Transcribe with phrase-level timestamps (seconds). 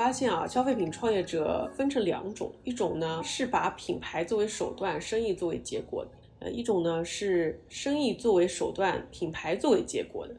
[0.00, 10.34] 发现啊，消费品创业者分成两种，一种呢是把品牌作为手段，生意作为结果的；呃，一种呢是生意作为手段，品牌作为结果的。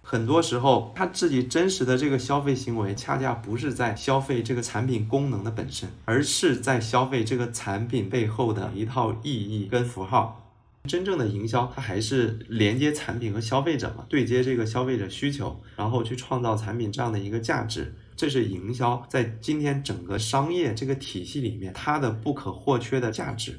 [0.00, 10.40] 很多时候，他自己真实的这个消费行为，恰恰不是在消费这个产品功能的本身，而是在消费这个产品背后的一套意义跟符号。
[10.88, 17.94] 真正的营销，它还是连接产品和消费者嘛，对接这个消费者需求，然后去创造产品这样的一个价值。
[18.16, 23.58] 这是营销在今天整个商业这个体系里面它的不可或缺的价值。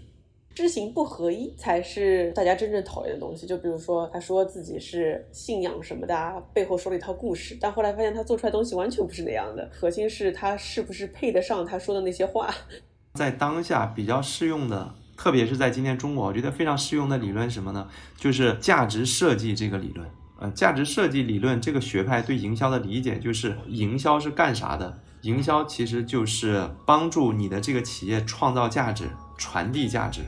[0.53, 3.45] 知行不合一才是大家真正讨厌的东西。
[3.45, 9.69] 就比如说，他说自己是信仰什么的，背后说了一套故事，但后来发现他做出来东西完全不是那样的。
[9.73, 12.49] 核心是他是不是配得上他说的那些话。
[13.15, 17.89] 在当下比较适用的，特别是在今天中国，我觉得非常适用的理论什么呢？
[18.15, 20.09] 就是价值设计这个理论。
[20.37, 24.99] 呃，价值设计理论这个学派对营销的理解，就是营销是干啥的？
[25.21, 29.05] 营销其实就是帮助你的这个企业创造价值。
[29.37, 30.21] 传递价值。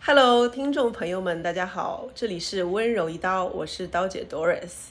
[0.00, 4.88] Hello，听众朋友们，大家好，这里是温柔一刀，我是刀姐 Doris。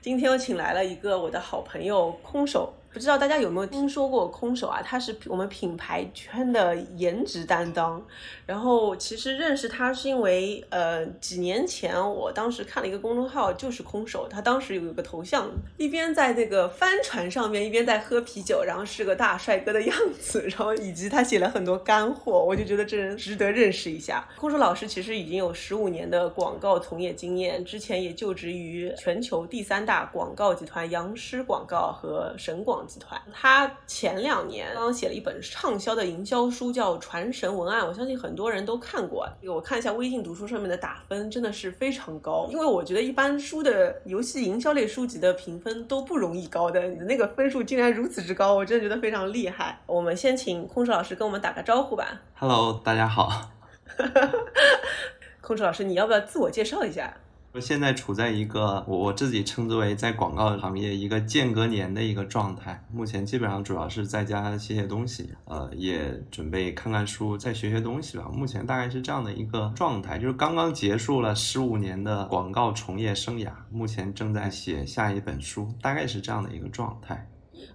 [0.00, 2.72] 今天我请来了一个我的好朋友空手。
[2.94, 4.80] 不知道大家有没有听说过空手啊？
[4.80, 8.00] 他是我们品牌圈的颜值担当。
[8.46, 20.46] 然后其实认识他是因为，呃，几年前我当时看了一个公众号，就是空手，他当时有一个头像，一边在那个帆船上面，一边在喝啤酒，然后是个大帅哥的样子。
[20.46, 24.24] 然后以及他写了很多干货，我就觉得这人值得认识一下。
[24.38, 32.83] 空手老师其实已经有十五年的广告从业经验，之前也就职于全球第三大广告集团杨狮广告和神广。
[32.86, 39.28] 集团，他前两年刚写了一本畅销的营销书，叫《传神文案》，我相信很多人都看过。
[39.46, 42.48] 我看一下微信读书上面的打分，真的是非常高。
[42.50, 49.80] 因为我觉得一般书的游戏营销类书籍的评分都不容易高的，你的那个分数竟然如此之高，我真的觉得非常厉害。
[49.86, 52.20] 我们先请空手老师跟我们打个招呼吧。
[52.34, 53.50] Hello，大家好。
[55.40, 57.14] 空手老师，你要不要自我介绍一下？
[57.54, 68.28] 我现在处在一个我我自己称之为在广告行业一个间隔年的一个状态，目前基本上主要是在家写写东西，呃，也准备看看书，再学学东西吧。
[68.32, 77.24] 目前大概是这样的一个状态，就是刚刚结束了十五年的广告从业生涯，目前正在写下一本书，大概是这样的一个状态。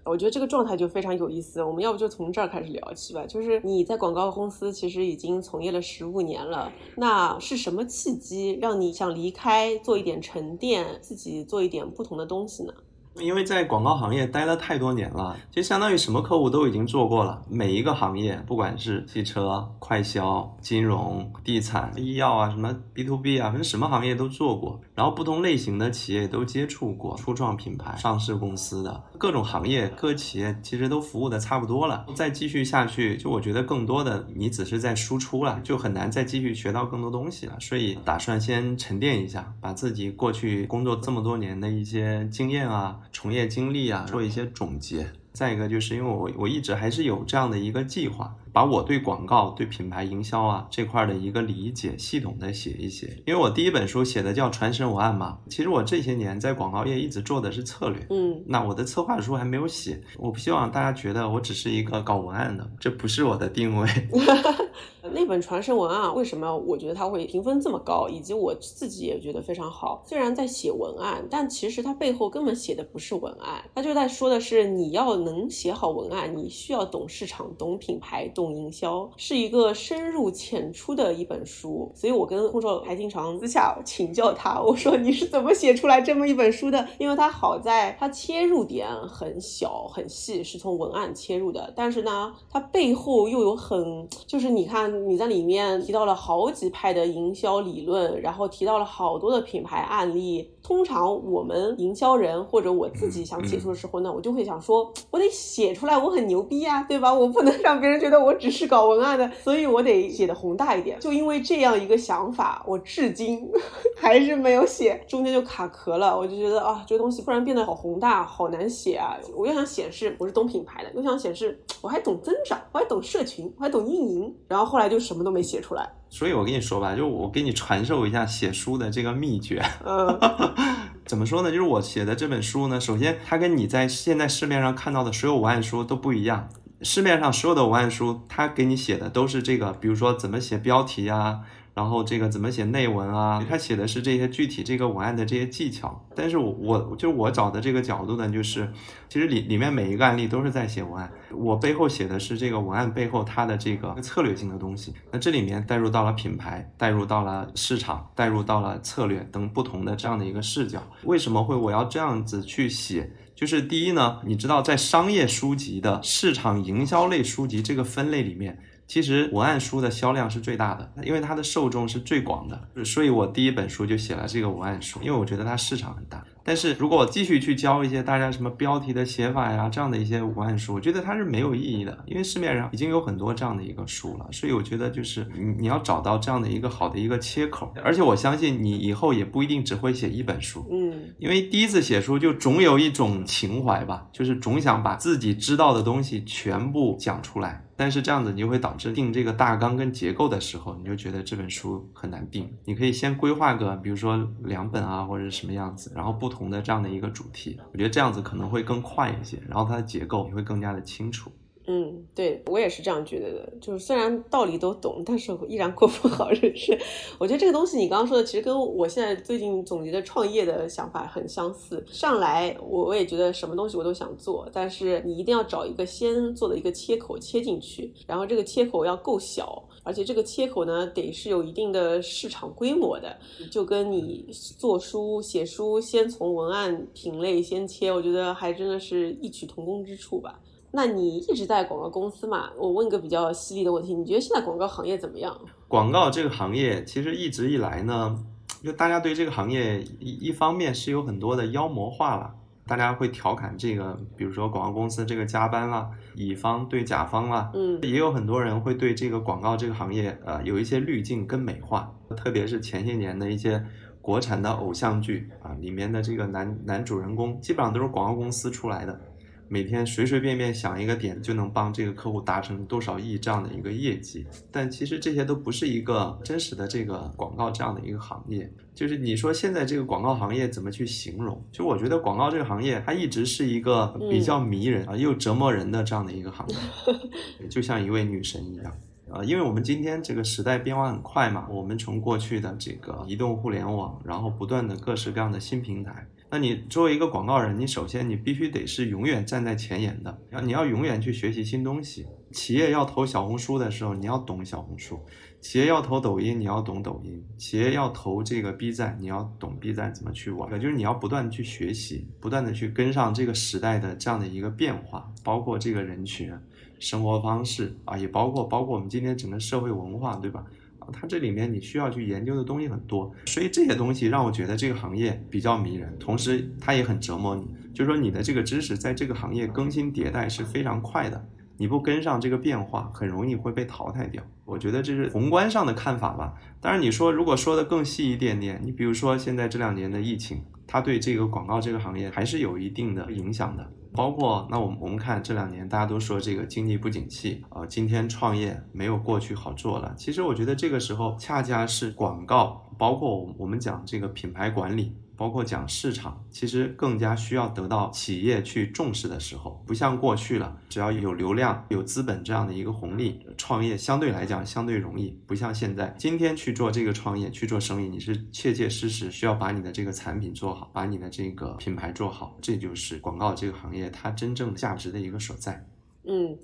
[0.03, 3.25] 我觉得这个状态就非常有意思，我们要不就从这儿开始聊起吧。
[3.27, 12.73] 就是你在广告公司其实已经从业了十五年了，那是什么契机让你想离开，做一点沉淀，自己做一点不同的东西呢？
[13.19, 17.41] 因为在广告行业待了太多年了，就相当于什么客户都已经做过了。
[17.49, 24.79] 每一个行业，不管是汽车、快销、金融、地产、医药啊，什么 B to B 啊，反正什么行业都做过。
[24.95, 32.05] 然后不同类型的企业都接触过，初创品牌、上市公司的各种行业、各企业其实都服务的差不多了。
[32.15, 37.57] 再继续下去，就我觉得更多的你只是在输出了，就很难再继续学到更多东西了。
[37.59, 42.97] 所以打算先沉淀一下，把自己过去工作这么多年的一些经验啊。
[43.11, 45.11] 从业经历啊，做一些总结。
[45.31, 48.35] 再一个，就是因为我我一直还是有这样的一个计划。
[48.51, 55.37] 把我对广告、对品牌营销啊这块的一个理解系统的写一写，因为我第一本书写的叫《传神文案》嘛。
[55.49, 60.01] 其实我这些年在广告业一直做的是策略，嗯，那我的策划书还没有写。
[60.17, 63.87] 我不希望大家觉得我只是一个搞文案的，这不是我的定位。
[65.11, 70.03] 那本《传神文案》为什么我觉得它会评分这么高，以及我自己也觉得非常好。
[70.05, 78.27] 虽然在写文案，但其实它背后根本写的不是文案，它就在说的是你要能写好文案，你需要懂市场、懂品牌。
[78.39, 86.87] 懂营销是一个深入浅出的一本书，所以我跟空少还经常私下请教他，我说你是怎么写出来这么一本书的？
[86.97, 100.49] 因为它好在它切入点很小很细，是从文案切入的，但是呢，它背后又有很就是你看你在里面提到了好几派的营销理论，然后提到了好多的品牌案例。
[100.61, 107.11] 通常我们营销人或者我自己想写出的时候呢，我就会想说，我得写出来，我很牛逼呀，对吧？
[107.11, 110.99] 我不能让别人觉得我只是搞文案的，所以我得写的宏大一点。
[110.99, 113.47] 就因为这样一个想法，我至今
[113.95, 116.17] 还是没有写，中间就卡壳了。
[116.17, 119.17] 我就觉得啊，这个东西突然变得好宏大，好难写啊！
[119.35, 125.89] 我又想显示我是懂品牌的，又想显示我还懂增长，我还懂社群，我还懂运营，然后后来就什么都没写出来。
[126.09, 129.63] 所以我跟你说吧，就我给你传授一下写书的这个秘诀。
[129.85, 130.19] 嗯，
[131.05, 131.51] 怎么说呢？
[131.51, 136.49] 就是我写的这本书呢，首先它跟你在现在市面上看到的所有文案书都不一样。
[136.81, 141.41] 市面上所有的文案书，它给你写的都是这个，比如说怎么写标题啊。
[141.75, 143.41] 然后这个怎么写内文啊？
[143.47, 146.03] 他写的是这些具体这个文案的这些技巧。
[146.13, 148.69] 但是我我就我找的这个角度呢，就是
[149.07, 154.93] 其实里里面每一个案例都是在写文案，我背后写的是这个文案背后它的这个策略性的东西。
[155.09, 160.83] 那这里面带入到了品牌，带入到了市场，带入到了策略等不同的这样的一个视角。
[161.03, 163.09] 为什么会我要这样子去写？
[163.39, 168.59] 就是第一呢，你知道在商业书籍的市场营销类书籍这个分类里面。
[168.85, 176.21] 其实文案书的销量是最大的，因为它的受众是最广的，所以我第一本书就写了这个文案书，因为我觉得它市场很大。
[176.49, 184.25] 但是如果我继续去教一些大家什么标题的写法呀，这样的一些文案书，我觉得它是没有意义的，因为市面上已经有很多这样的一个书了。
[184.31, 197.63] 所以我觉得就是你你要找到这样的一个好的一个切口，而且我相信你以后也不一定只会写一本书，嗯，因为第一次写书就总有一种情怀吧，就是总想把自己知道的东西全部讲出来。
[197.77, 202.51] 但是这样子你就会导致定这个大纲跟结构的时候，你就觉得这本书很难定。
[202.65, 211.29] 你可以先规划个，比如说两本啊，或者是什么样子，然后不同同的这样的一个主题，我觉得这样子可能会更快一些，然后它的结构也会更加的清楚。
[211.71, 213.53] 嗯，对我也是这样觉得的。
[213.61, 216.75] 就是虽然道理都懂，但是我依然过不好日子。
[217.19, 221.85] 我觉得这个东西你刚刚说的，其实跟我现在最近总结的创业的想法很相似。
[221.85, 233.17] 上来我我也觉得什么东西我都想做，但是你一定要找一个先做的一个切口切进去，然后这个切口要够小，而且这个切口呢得是有一定的市场规模的。
[233.49, 240.39] 就跟你做书写书，先从文案品类先切，我觉得还真的是异曲同工之处吧。
[240.69, 242.51] 那你一直在广告公司嘛？
[242.55, 245.35] 我问个比较犀利的问题，你觉得现在广告行业怎么样？
[245.67, 248.15] 广告这个行业其实一直以来呢，
[248.63, 252.35] 就大家对这个行业一一方面是有很多的妖魔化了，
[252.69, 263.65] 大家会调侃这个，比如说广告公司这个加班啦，乙方对甲方啦，嗯，也有很多人会对这个广告这个行业呃有一些滤镜跟美化，特别是前些年的一些
[264.03, 269.01] 国产的偶像剧啊，里面的这个男男主人公基本上都是广告公司出来的。
[269.49, 278.49] 每天随随便便想一个点就能帮这个客户达成多少亿这样的一个业绩，但其实这些都不是一个真实的这个广告这样的一个行业。
[278.75, 281.43] 就是你说现在这个广告行业怎么去形容？
[281.51, 286.55] 就我觉得广告这个行业它一直是一个比较迷人啊又折磨人的这样的一个行业，
[287.49, 288.71] 就像一位女神一样
[289.09, 289.23] 啊。
[289.23, 296.07] 因为我们今天这个时代变化很快嘛，我们从过去的这个移动互联网，然后不断的各式各样的新平台。
[296.31, 302.05] 那你作为一个广告人，你首先你必须得是永远站在前沿的，要你要永远去学习新东西。
[302.31, 304.97] 企业要投小红书的时候，你要懂小红书；
[305.41, 310.47] 企业要投抖音，你要懂抖音；企业要投这个 B 站，你要懂 B 站怎么去玩。
[310.61, 316.31] 就是你要不断去学习，不断的去跟上这个时代的这样的一个变化，包括这个人群、
[316.77, 320.45] 生活方式啊，也包括包括我们今天整个社会文化，对吧？
[320.91, 327.47] 它这里面你需要去研究的东西很多，所以这些东西让我觉得这个行业比较迷人，同时它也很折磨你。
[327.73, 334.21] 就是说你的这个知识在这个行业更新迭代是非常快的，你不跟上这个变化，很容易会被淘汰掉。
[334.43, 336.33] 我觉得这是宏观上的看法吧。
[336.59, 343.71] 当然你说如果说的更细一点点，你比如说现在这两年的疫情，它对这个广告这个行业还是有一定的影响的。
[343.91, 349.93] 包括那我们我们看这两年大家都说这个经济不景气啊，今天创业没有过去好做了。
[349.97, 354.95] 其实我觉得这个时候恰恰是广告，包括我们讲这个品牌管理。
[355.19, 365.19] 包括讲市场，其实更加需要得到企业去重视的时候，不像过去了，只要有流量、有资本这样的一个红利，创业相对来讲相对容易。
[365.27, 375.67] 不像现在，今天去做这个创业、去做生意，你是切切实实需要把你的这个产品做好，把你的这个品牌做好，这就是广告这个行业它真正价值的一个所在。
[376.05, 376.37] 嗯。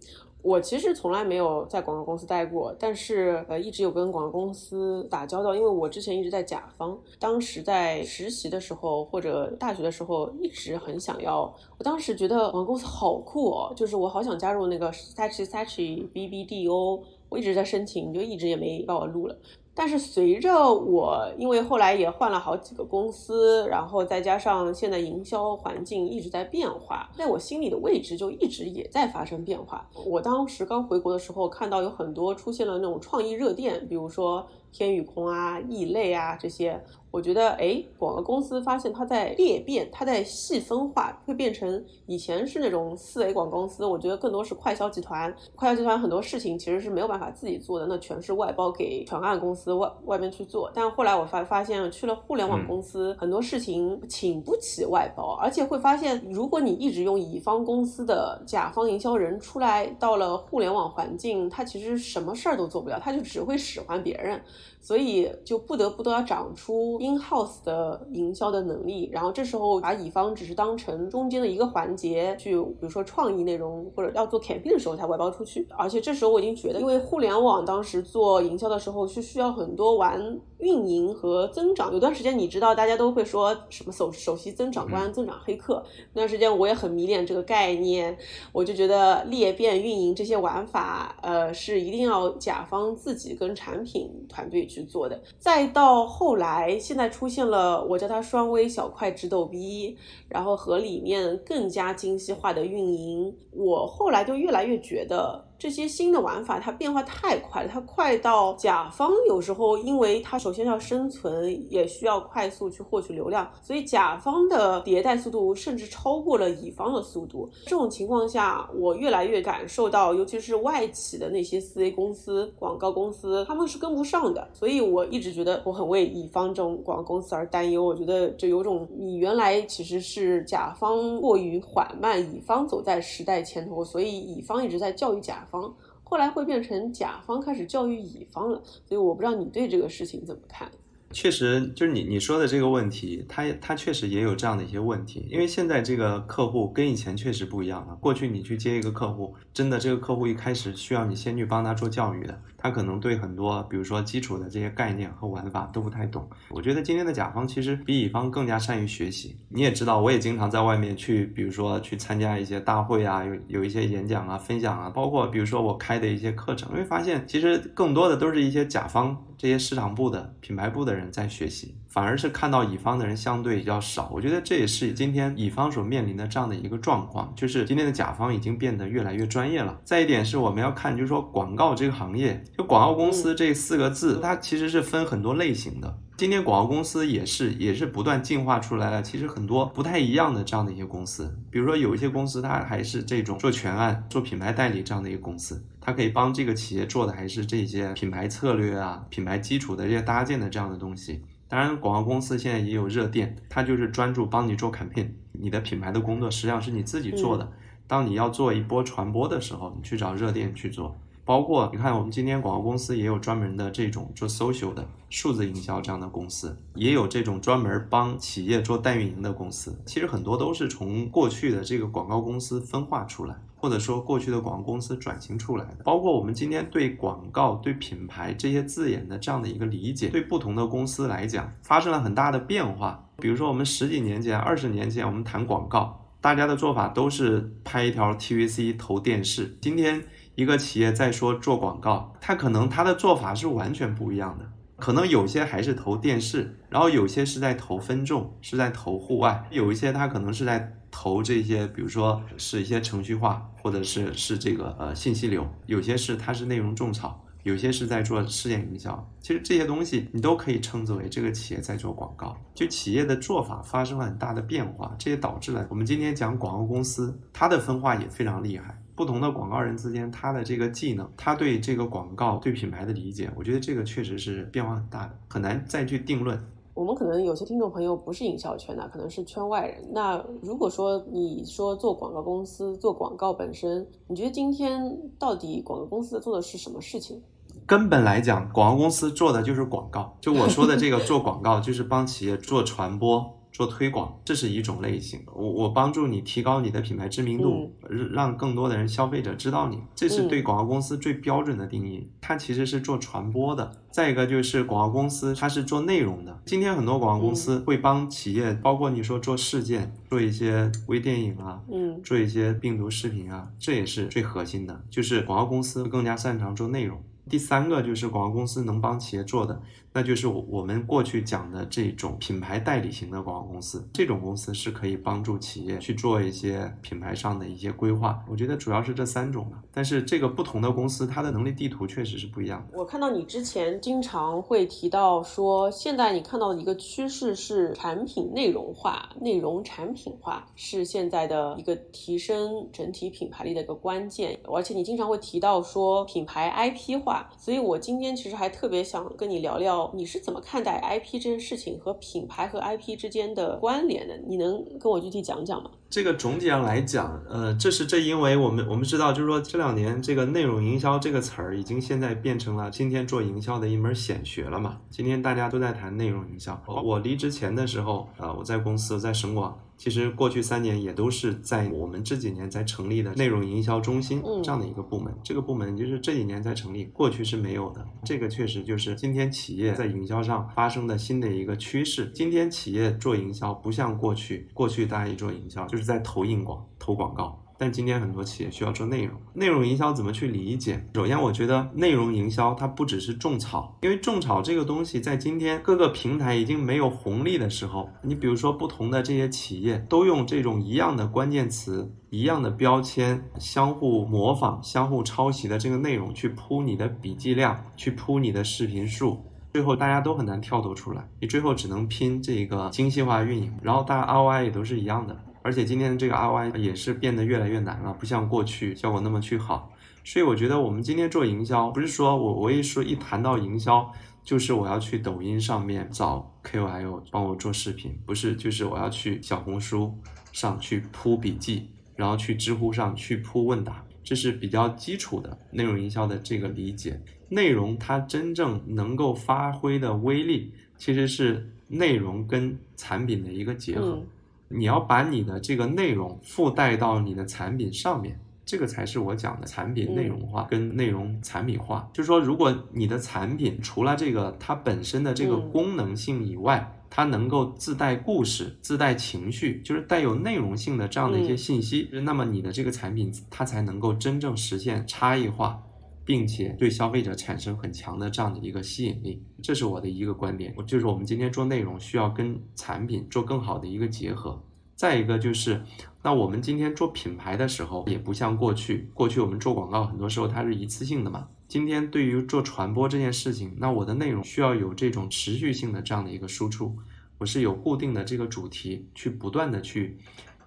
[0.46, 19.36] 我其实从来没有在广告公司待过，但是呃一直有跟广告公司打交道，因为我之前一直在甲方，当时在实习的时候或者大学的时候一直很想要，我当时觉得广告公司好酷哦，就是我好想加入那个 Sachi Sachi BBDO，我一直在申请，就一直也没把我录了。
[19.75, 29.86] 但是随着我，因为后来也换了好几个公司，然后再加上现在营销环境一直在变化，在我心里的位置就一直也在发生变化。
[30.05, 36.82] 我当时刚回国的时候，看到有很多出现了那种创意热店，比如说天宇空啊、异类啊这些。
[37.16, 50.70] 我觉得，哎，广告公司发现它在裂变，它在细分化，会变成以前是那种四 A 广告公司，我觉得更多是快销集团，快销集团很多事情其实是没有办法自己做的，那全是外包给全案公司外外边去做。
[50.76, 64.42] 但后来我发发现，去了互联网公司，很多事情请不起外包，而且会发现，如果你一直用乙方公司的甲方营销人出来，到了互联网环境，他其实什么事儿都做不了，他就只会使唤别人。
[64.82, 75.66] 所以就不得不都要长出 in house 的营销的能力，然后这时候把乙方只是当成中间的一个环节，去比如说创意内容或者要做 campaign 的时候才外包出去。
[75.78, 80.20] 而且这时候我已经觉得，因为互联网当时做营销的时候是需要很多玩
[80.58, 81.94] 运营和增长。
[81.94, 85.82] 有段时间你知道大家都会说什么首首席增长官、增长黑客，
[86.14, 88.18] 那段时间我也很迷恋这个概念，
[88.52, 94.66] 我就觉得裂变运营这些玩法，呃，是一定要甲方自己跟产品团队。
[94.66, 99.98] 去做的，再到后来，现现在出现了我叫它双微小块直逗逼，
[100.30, 105.45] 然后和里面更加精细化的运营，我后来就越来越觉得。
[105.58, 117.50] 这些新的玩法，它变化太快了，它快到甲方有时候，因为它首先要生存，也需要快速去获取流量，所以甲方的迭代速度甚至超过了乙方的速度。
[117.64, 124.46] 这种情况下，我越来越感受到，尤其是外企的那些四 A 公司、广告公司，他们是跟不上的。
[124.52, 127.82] 所以我一直觉得我很为乙方这种广告公司而担忧。
[127.82, 135.44] 我觉得就有种你原来其实是甲方过于缓慢，乙方走在时代前头，所以乙方一直在教育甲。
[135.52, 135.55] 方
[136.04, 140.72] 后来会变成甲方开始教育乙方了，所以我不知道你对这个事情怎么看。
[141.12, 145.26] 确实，就是你你说的这个问题，他他确实也有这样的一些问题。
[145.32, 147.96] 因为现在这个客户跟以前确实不一样了。
[148.02, 156.28] 过去你去接一个客户，真的这个客户一开始需要你先去帮他做教育的，他可能对很多比如说基础的这些概念和玩法都不太懂。
[156.50, 159.38] 我觉得今天的甲方其实比乙方更加善于学习。
[159.50, 169.16] 你也知道，我也经常在外面去，比如说去参加一些大会啊，有有一些演讲啊、分享啊，包括比如说我开的一些课程，会发现其实更多的都是一些甲方。
[169.38, 174.12] 这些市场部的品牌部的人在学习，反而是看到乙方的人相对比较少。
[174.14, 179.80] 我觉得这也是今天乙方所面临的这样的一个状况，就是今天的甲方已经变得越来越专业了。
[179.86, 185.98] 再一点是我们要看，就是说广告这个行业，就广告公司这四个字，它其实是分很多类型的。
[186.18, 201.22] 今天广告公司也是也是不断进化出来了，其实很多不太一样的这样的一些公司，比如说有一些公司它还是这种做全案、做品牌代理这样的一个公司，它可以帮这个企业做的还是这些品牌策略啊、品牌基础的这些搭建的这样的东西。
[201.56, 207.50] 当然，广告公司现在也有热店，它就是专注帮你做 campaign，你的品牌的工作实际上是你自己做的。
[207.88, 210.94] 当你要做一波传播的时候，你去找热店去做。
[211.24, 219.82] 包括你看，我们今天广告公司也有专门的这种做 social 的数字营销这样的公司，也有这种专门帮企业做代运营的公司。
[219.86, 223.36] 其实很多都是从过去的这个广告公司分化出来，
[223.66, 225.78] 或者说过去的广告公司转型出来的。
[225.84, 233.04] 包括我们今天对广告、对品牌这些字眼的这样的一个理解，对不同的公司来讲发生了很大的变化。
[233.18, 239.58] 比如说我们十几年前、二十年前，我们谈广告，大家的做法都是拍一条 TVC 投电视。
[239.60, 240.04] 今天。
[240.36, 244.46] 一个企业在说做广告，它可能它的做法是完全不一样的，
[244.86, 259.12] 可能有些还是投电视，然后有些是在投分众，是在投户外，有一些它可能是在投这些，比如说是一些程序化，或者是是这个呃信息流，有些是它是内容种草，有些是在做事件营销。
[259.20, 268.80] 其实这些东西你都可以称之为这个企业在做广告，就企业的做法发生了很大的变化，这也导致了我们今天讲广告公司，它的分化也非常厉害。
[268.96, 276.42] 不同的广告人之间，他的这个技能，他对这个广告、对品牌的理解，我觉得这个确实是变化很大的，很难再去定论。
[276.74, 279.82] 我们可能有些听众朋友不是营销圈的，可能是圈外人。
[279.94, 284.82] 那如果说你说做广告公司、做广告本身，你觉得今天
[285.18, 287.22] 到底广告公司做的是什么事情？
[287.66, 290.18] 根本来讲，广告公司做的就是广告。
[290.20, 293.40] 就我说的这个做广告，就是帮企业做传播。
[293.56, 295.22] 做推广，这是一种类型。
[295.34, 297.74] 我我帮助你提高你的品牌知名度，
[298.12, 302.12] 让更多的人消费者知道你，这是对广告公司最标准的定义。
[302.20, 303.72] 它其实是做传播的。
[303.90, 306.42] 再一个就是广告公司，它是做内容的。
[306.46, 314.84] 今天很多广告公司会帮企业，包括你说做事件，做一些微电影啊，嗯，做一些病毒视频啊，这也是最核心的。
[314.90, 317.02] 就是广告公司更加擅长做内容。
[317.30, 319.62] 第三个就是广告公司能帮企业做的。
[319.96, 328.22] 那就是我们过去讲的这种品牌代理型的广告公司，这种公司是可以帮助企业去做一些品牌上的一些规划。
[328.30, 332.78] 我觉得主要是这三种吧，但是这个不同的公司它的能力地图确实是不一样的。
[332.78, 349.85] 我看到你之前经常会提到说，现在你看到的一个趋势是产品内容化、内容产品化是现在的一个提升整体品牌力的一个关键，而且你经常会提到说品牌 IP 化，所以我今天其实还特别想跟你聊聊。
[349.94, 354.18] 你是怎么看待 IP 这件事情和品牌和 IP 之间的关联的？
[354.27, 355.70] 你能跟我具体讲讲吗？
[355.89, 364.77] 这个总体上来讲，呃，这是这因为我们我们知道，就是说这两年这个内容营销这个词儿已经现在变成了今天做营销的一门显学了嘛。
[364.89, 366.62] 今天大家都在谈内容营销。
[366.68, 369.58] 我离职前的时候，啊，我在公司在省广。
[369.77, 377.86] 其实过去三年也都是在我们这几年才成立的内容营销中心这样的一个部门，这个部门就是这几年才成立，过去是没有的。
[378.03, 382.12] 这个确实就是今天企业在营销上发生的新的一个趋势。
[382.15, 387.45] 今天企业做营销不像过去，过去大家一做营销就是在投硬广、投广告。
[387.58, 390.86] 但今天很多企业需要做内容，内容营销怎么去理解？
[390.94, 415.18] 首先，我觉得内容营销它不只是种草，因为种草这个东西在今天各个平台已经没有红利的时候，你比如说不同的这些企业都用这种一样的关键词、一样的标签，相互模仿、相互抄袭的这个内容去铺你的笔记量，去铺你的视频数，最后大家都很难跳脱出来，你最后只能拼这个精细化运营，然后大家 ROI 也都是一样的。
[415.46, 419.72] 而且今天的这个 ROI 也是变得越来越难了，不像过去效果那么去好。
[420.04, 429.96] 所以我觉得我们今天做营销，不是说我我一说一谈到营销，就是我要去抖音上面找 KOL 帮我做视频，不是，就是我要去小红书
[430.32, 437.00] 上去铺笔记，然后去知乎上去铺问答，这是比较基础的内容营销的这个理解。
[437.30, 444.04] 内容它真正能够发挥的威力，其实是内容跟产品的一个结合。
[444.50, 451.90] 你要把你的这个内容附带到你的产品上面，这个才是我讲的产品内容化跟内容产品化。
[451.92, 465.62] 就是说，如果你的产品除了这个它本身的这个功能性以外，它能够自带故事、自带情绪，就是带有内容性的这样的一些信息，那么你的这个产品它才能够真正实现差异化。
[466.06, 470.56] 并且对消费者产生很强的这样的一个吸引力，这是我的一个观点。
[470.68, 474.42] 就是我们今天做内容需要跟产品做更好的一个结合。
[474.76, 475.64] 再一个就是，
[476.04, 481.29] 那我们今天做品牌的时候，也不像过去，过去我们做广告很多时候它是一次性的嘛。
[481.48, 486.77] 今天对于做传播这件事情，那我的内容需要有这种持续性的这样的一个输出，
[487.18, 489.98] 我是有固定的这个主题去不断的去。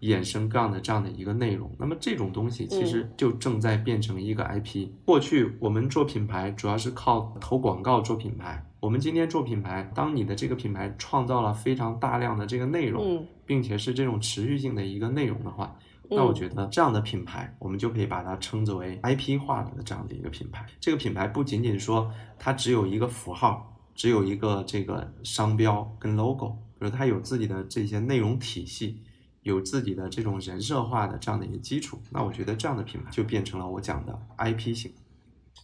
[0.00, 4.88] 衍生各样的这样的一个内容，那么这种东西其实就正在变成一个 IP。
[5.04, 15.76] 过去我们做品牌主要是靠投广告做品牌，我们今天做品牌，当你的这个品牌创造了非常大量的这个内容，并且是这种持续性的一个内容的话，
[16.08, 20.64] 那我觉得这样的品牌，我们就可以把它称之为 IP 化的这样的一个品牌。
[20.78, 29.02] 这个品牌不仅仅说它只有一个符号，只有一个这个商标跟 logo，比如它有自己的这些内容体系。
[29.48, 34.92] 有自己的这种人设化的这样的一个基础，那我觉得这样的品牌就变成了我讲的 IP 型。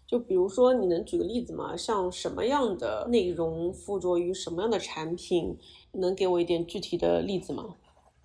[0.07, 1.77] 就比如说，你能举个例子吗？
[1.77, 5.57] 像什么样的内容附着于什么样的产品？
[5.93, 7.65] 能给我一点具体的例子吗？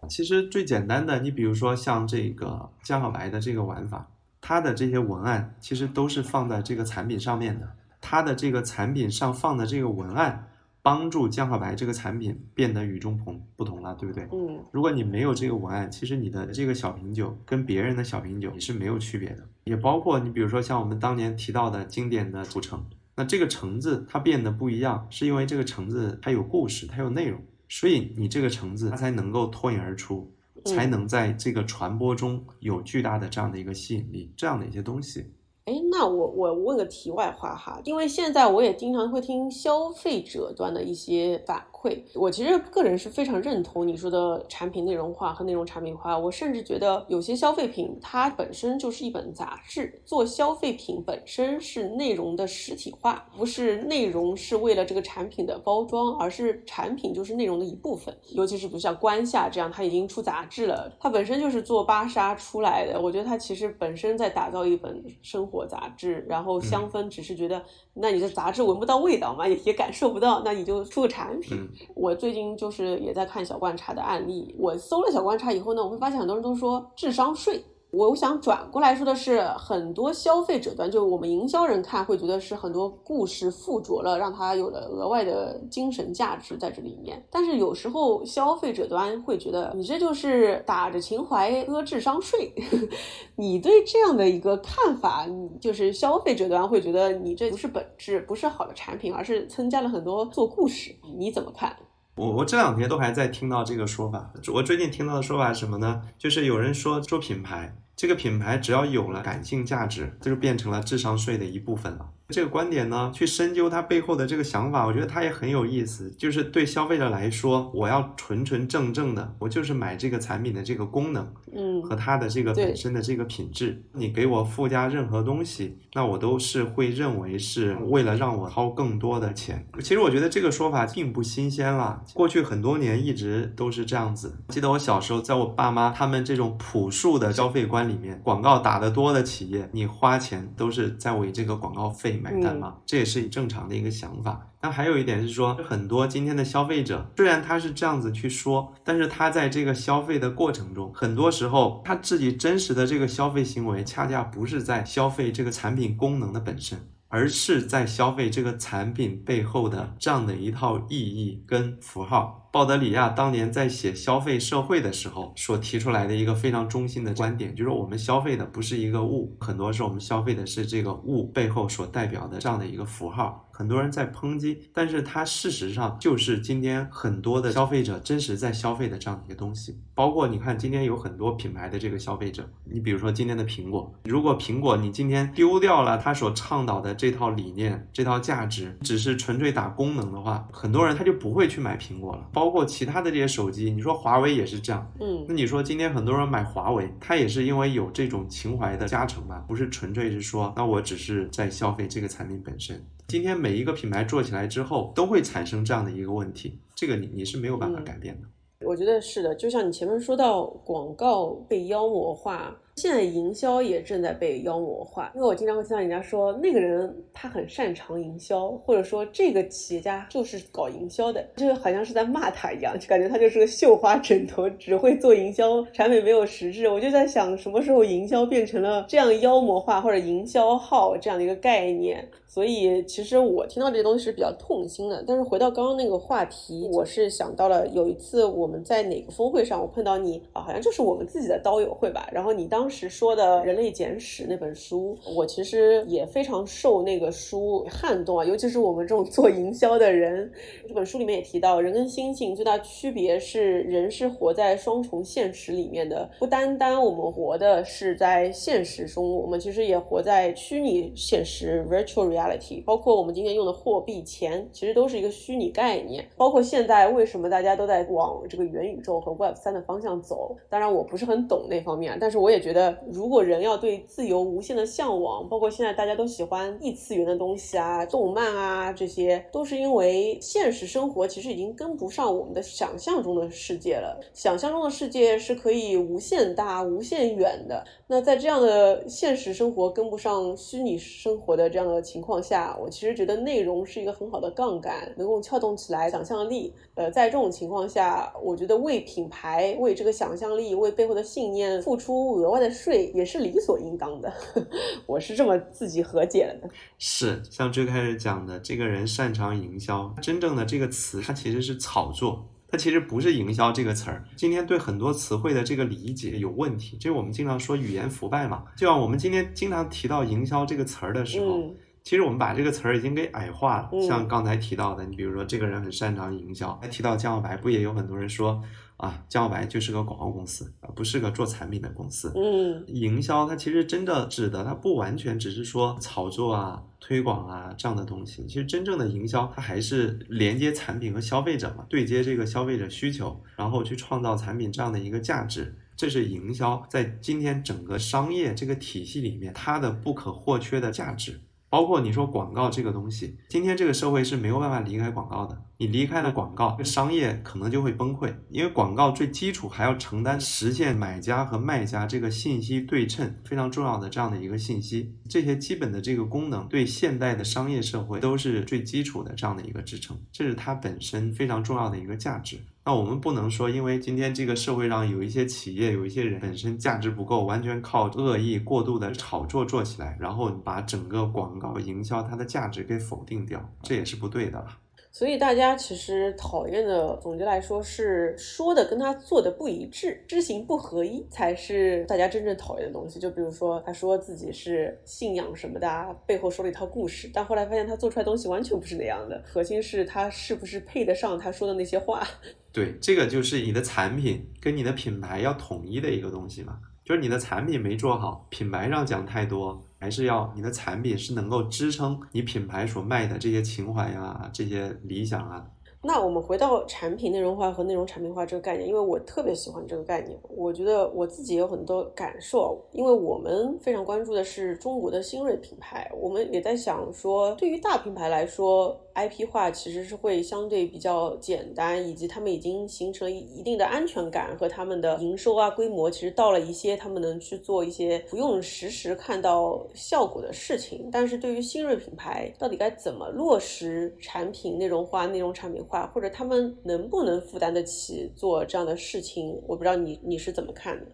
[0.07, 4.09] 其实最简单的，你比如说像这个江小白的这个玩法，
[4.41, 7.69] 它的这些文案其实都是放在这个产品上面的，
[8.01, 10.48] 它的这个产品上放的这个文案。
[10.81, 13.17] 帮助江小白这个产品变得与众
[13.55, 14.27] 不同了，对不对？
[14.31, 19.43] 嗯，如果你没有这个文案，其实你的这个小瓶酒跟别人的小瓶酒你是没有区别的。
[19.65, 22.83] 也包括你比如说像我们当年提到的经典的古城，
[23.15, 30.33] 那这个橙子它变得不一样，是因为这个橙子它有故事，它有内容，所以你这个橙子它才能够脱颖而出，
[30.65, 35.33] 才能在这个传播中有巨大的这样的一个吸引力，这样的一些东西。
[35.69, 46.17] 哎，那我我问个题外话哈，因为现在我也经常会听消费者端的一些反馈，我其实个人是非常认同你说的产品内容化和内容产品化。
[46.17, 58.13] 我甚至觉得有些消费品它本身就是一本杂志，做消费品本身是内容的实体化，不是内容是为了这个产品的包装，而是产品就是内容的一部分。
[58.31, 65.69] 尤其是比如像关夏这样，它已经出杂志了，它本身就是做芭莎出来的，我觉得它其实本身在打造一本生活。
[65.69, 67.63] 杂志，然后香氛只是觉得，
[68.01, 71.69] 那你的杂志闻不到味道嘛，也也感受不到，那你就出个产品。
[71.95, 87.25] 我最近就是也在看小罐茶的案例，我搜了小罐茶以后呢，我会发现很多人都说智商税，我想转过来说的是，很多消费者端，就我们营销人看，会觉得是很多故事附着了，让他有了额外的精神价值在这里面。
[87.31, 92.53] 但是有时候消费者端会觉得，你这就是打着情怀割智商税。
[93.35, 100.95] 你对这样的一个看法，你就是消费者端会觉得你这不是本质，不是好的产品，而是增加了很多做故事。
[101.17, 101.75] 你怎么看？
[102.19, 104.33] 我我这两天都还在听到这个说法。
[104.53, 106.01] 我最近听到的说法是什么呢？
[106.17, 112.09] 就是有人说做品牌，这个品牌只要有了感性价值，这就变成了智商税的一部分了。
[112.31, 116.11] 这个观点呢，去深究它背后的这个想法，我觉得它也很有意思。
[116.15, 123.81] 就是对消费者来说，我要纯纯正正的，我就是买这个产品的这个功能，嗯，和它的这个本身的这个品质。
[123.93, 129.65] 你给我附加任何东西，那我都是会认为是为了让我掏更多的钱。
[129.79, 134.37] 其实我觉得这个说法并不新鲜了，过去很多年一直都是这样子。
[134.49, 142.18] 记得我小时候，在我爸妈他们这种朴素的消费观里面，广告打得多的企业，你花钱都是在为这个广告费。
[142.19, 144.45] 买单嘛，这也是正常的一个想法。
[144.61, 156.77] 那还有一点是说，很多今天的消费者，虽然他是这样子去说，但是他在这个消费的过程中，很多时候他自己真实的这个消费行为，恰恰不是在消费这个产品功能的本身，
[157.07, 162.38] 而是在消费这个产品背后的这样的一套意义跟符号。
[162.51, 173.45] 鲍德里亚当年在写消费社会的时候所提出来的一个非常中心的观点，就是我们消费的不是一个物，很多时候我们消费的是这个物背后所代表的这样的一个符号。
[173.51, 179.77] 很多人在抨击，但是它事实上就是今天很多的消费者真实在消费的这样的一个东西。
[179.93, 192.25] 包括你看，今天有很多品牌的这个消费者，你比如说今天的苹果，如果苹果你今天丢掉了它所倡导的这套理念、这套价值，只是纯粹打功能的话，很多人他就不会去买苹果了。
[192.39, 202.81] 包括其他的这些手机，你说华为也是这样，嗯，那你说今天很多人买华为，他也是因为有这种情怀的加成吧，不是纯粹是说，那我只是在消费这个产品本身。
[203.09, 208.27] 今天每一个品牌做起来之后，都会产生这样的一个问题，这个你你是没有办法改变的。
[208.65, 212.55] 我觉得是的，就像你前面说到广告被妖魔化。
[212.79, 226.69] 现在营销也正在被妖魔化，因为我经常会听到人家说那个人他很擅长营销，或者说这个企业家就是搞营销的，就好像是在骂他一样，就感觉他就是个绣花枕头，只会做营销，产品没有实质。
[226.69, 232.07] 我就在想，什么时候营销变成了这样妖魔化或者营销号这样的一个概念？
[232.29, 235.03] 所以其实我听到这些东西是比较痛心的。
[235.05, 242.69] 但是回到刚刚那个话题，我是想到了有一次我们在哪个峰会上，我碰到你啊，好像就是我们自己的刀友会吧，然后你当。
[242.69, 250.31] 时说的《人类简史》那本书，我其实也非常受那个书撼动啊，尤其是我们这种做营销的人。
[250.67, 262.18] 这本书里面也提到，人跟猩猩最大区别是，人是活在双重现实里面的，不单单我们活的是在现实中，我们其实也活在虚拟现实 （virtual reality）。
[262.65, 266.07] 包括我们今天用的货币、钱，其实都是一个虚拟概念。
[266.17, 270.35] 包括现在为什么大家都在往这个元宇宙和 Web 三的方向走？
[270.49, 272.77] 当然，我不是很懂那方面，但是我也觉得。
[272.91, 283.99] 如果人要对自由无限的向往，包括现在大家都喜欢异次元的东西啊、动漫啊，这些都是因为现实生活其实已经跟不上我们的想象中的世界了。
[284.13, 287.63] 想象中的世界是可以无限大、无限远的。
[287.85, 296.53] 那在这样的现实生活跟不上虚拟生活的这样的情况下，我其实觉得内容是一个很好的杠杆，能够撬动起来想象力。
[296.75, 302.49] 呃，在这种情况下，我觉得为品牌、为这个想象力、为背后的信念付出额外的。
[302.59, 304.11] 税也是理所应当的，
[304.85, 306.49] 我是这么自己和解了的。
[306.77, 314.03] 是像最开始讲的，这个人擅长营销，真正的这个词，它其实是炒作，它其实不是营销这个词儿。
[314.15, 318.43] 今天对很多词汇的这个理解有问题，就是我们经常说语言腐败嘛。
[318.57, 321.39] 就像我们今天经常提到营销这个词儿的时候，
[321.83, 323.69] 其实我们把这个词儿已经给矮化了。
[323.81, 328.41] 像刚才提到的，你比如说这个人很擅长营销，还提到江小白，不也有很多人说？
[328.77, 332.13] 啊，江小白就是个广告公司啊，不是个做产品的公司。
[332.15, 338.25] 嗯，营销它其实真的指的，它不完全只是说炒作啊、推广啊这样的东西。
[338.25, 345.57] 其实真正的营销，它还是连接产品和消费者嘛，对接这个消费者需求，然后去创造产品这样的一个价值。
[345.75, 351.19] 这是营销在今天整个商业这个体系里面它的不可或缺的价值。
[351.49, 355.41] 包括你说广告这个东西，今天这个社会是没有办法离开广告的。
[355.57, 372.39] 你离开了广告，商业可能就会崩溃，因为广告最基础还要承担实现买家和卖家这个信息对称非常重要的这样的一个信息，这些基本的这个功能对现代的商业社会都是最基础的这样的一个支撑，这是它本身非常重要的一个价值。
[372.69, 384.55] 那我们不能说，因为今天这个社会上有一些企业、有一些人本身价值不够，完全靠恶意过度的炒作做起来，然后把整个广告营销它的价值给否定掉，这也是不对的了。
[384.91, 392.99] 所以大家其实讨厌的，总结来说是说的跟他做的不一致，知行不合一，才是大家真正讨厌的东西。
[392.99, 399.23] 就比如说他说自己是信仰什么的，背后说了一套故事，但后来发现他做出来东西完全不是那样的。
[399.25, 402.07] 核心是他是不是配得上他说的那些话。
[402.51, 406.59] 对，这个就是你的产品跟你的品牌要统一的一个东西嘛。
[406.83, 409.63] 就是你的产品没做好，品牌上讲太多。
[409.79, 415.45] 还是要你的产品是能够支撑你品牌所卖的这些情怀呀、这些理想啊。
[415.81, 422.59] 那我们回到产品内容化和内容产品化这个概念，因为我特别喜欢这个概念，我觉得我自己有很多感受。
[422.73, 428.79] 因为我们非常关注的是中国的新锐品牌，我们也在想说，对于大品牌来说。
[428.95, 440.89] IP 化其实是会相对比较简单，以及他们已经形成一定的安全感和他们的营收啊规模，其实到了一些他们能去做一些不用实时看到效果的事情。
[440.91, 449.39] 但是对于新锐品牌，到底该怎么落实产品内容化、内容产品化，或者他们能不能负担得起做这样的事情？
[449.47, 450.87] 我不知道你你是怎么看的。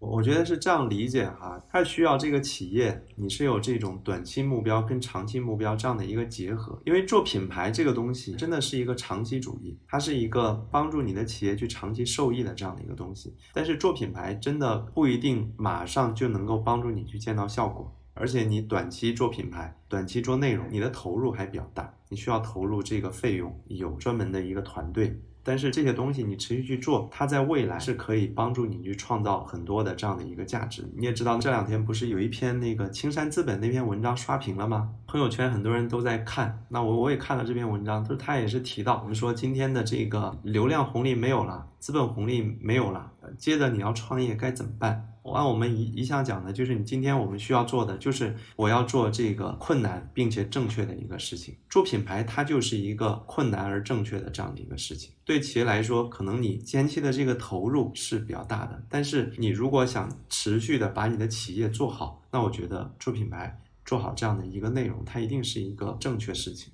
[0.00, 13.34] 我觉得是这样理解哈，它需要这个企业你是有这种短期目标跟长期目标这样的一个结合，因为做品牌这个东西真的是一个长期主义，它是一个帮助你的企业去长期受益的这样的一个东西。
[13.52, 25.20] 但是做品牌真的不一定马上就能够帮助你去见到效果，而且你短期做品牌、短期做内容，你的投入还比较大，你需要投入这个费用，有专门的一个团队。
[25.44, 30.86] 但是这些东西你持续去做，它在未来是可以帮助你去创造很多的这样的一个价值。
[30.94, 34.90] 你也知道这两天不是有一篇那个青山资本那篇文章刷屏了吗？
[35.06, 45.14] 朋友圈很多人都在看，那我我也看了这篇文章，就是他也是提到，我们说今天的这个流量红利没有了，资本红利没有了，接着你要创业该怎么办？
[45.32, 51.56] 按我们一一向讲的，就是你今天我们需要做的，就是我要做这个困难并且正确的一个事情。
[51.68, 55.12] 做品牌，它就是一个困难而正确的这样的一个事情。
[55.24, 66.72] 对企业来说，可能你前期的这个投入是比较大的，但是你如果想持续的把你的企业做好，那我觉得做品牌做好这样的一个内容，它一定是一个正确事情。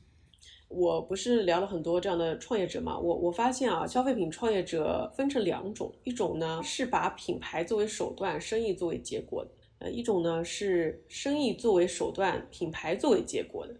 [0.74, 13.74] 我不是聊了很多这样的创业者嘛，我我发现啊，消费品创业者分成两种，一种呢是把品牌作为手段，生意作为结果的，呃，一种呢是生意作为手段，品牌作为结果的。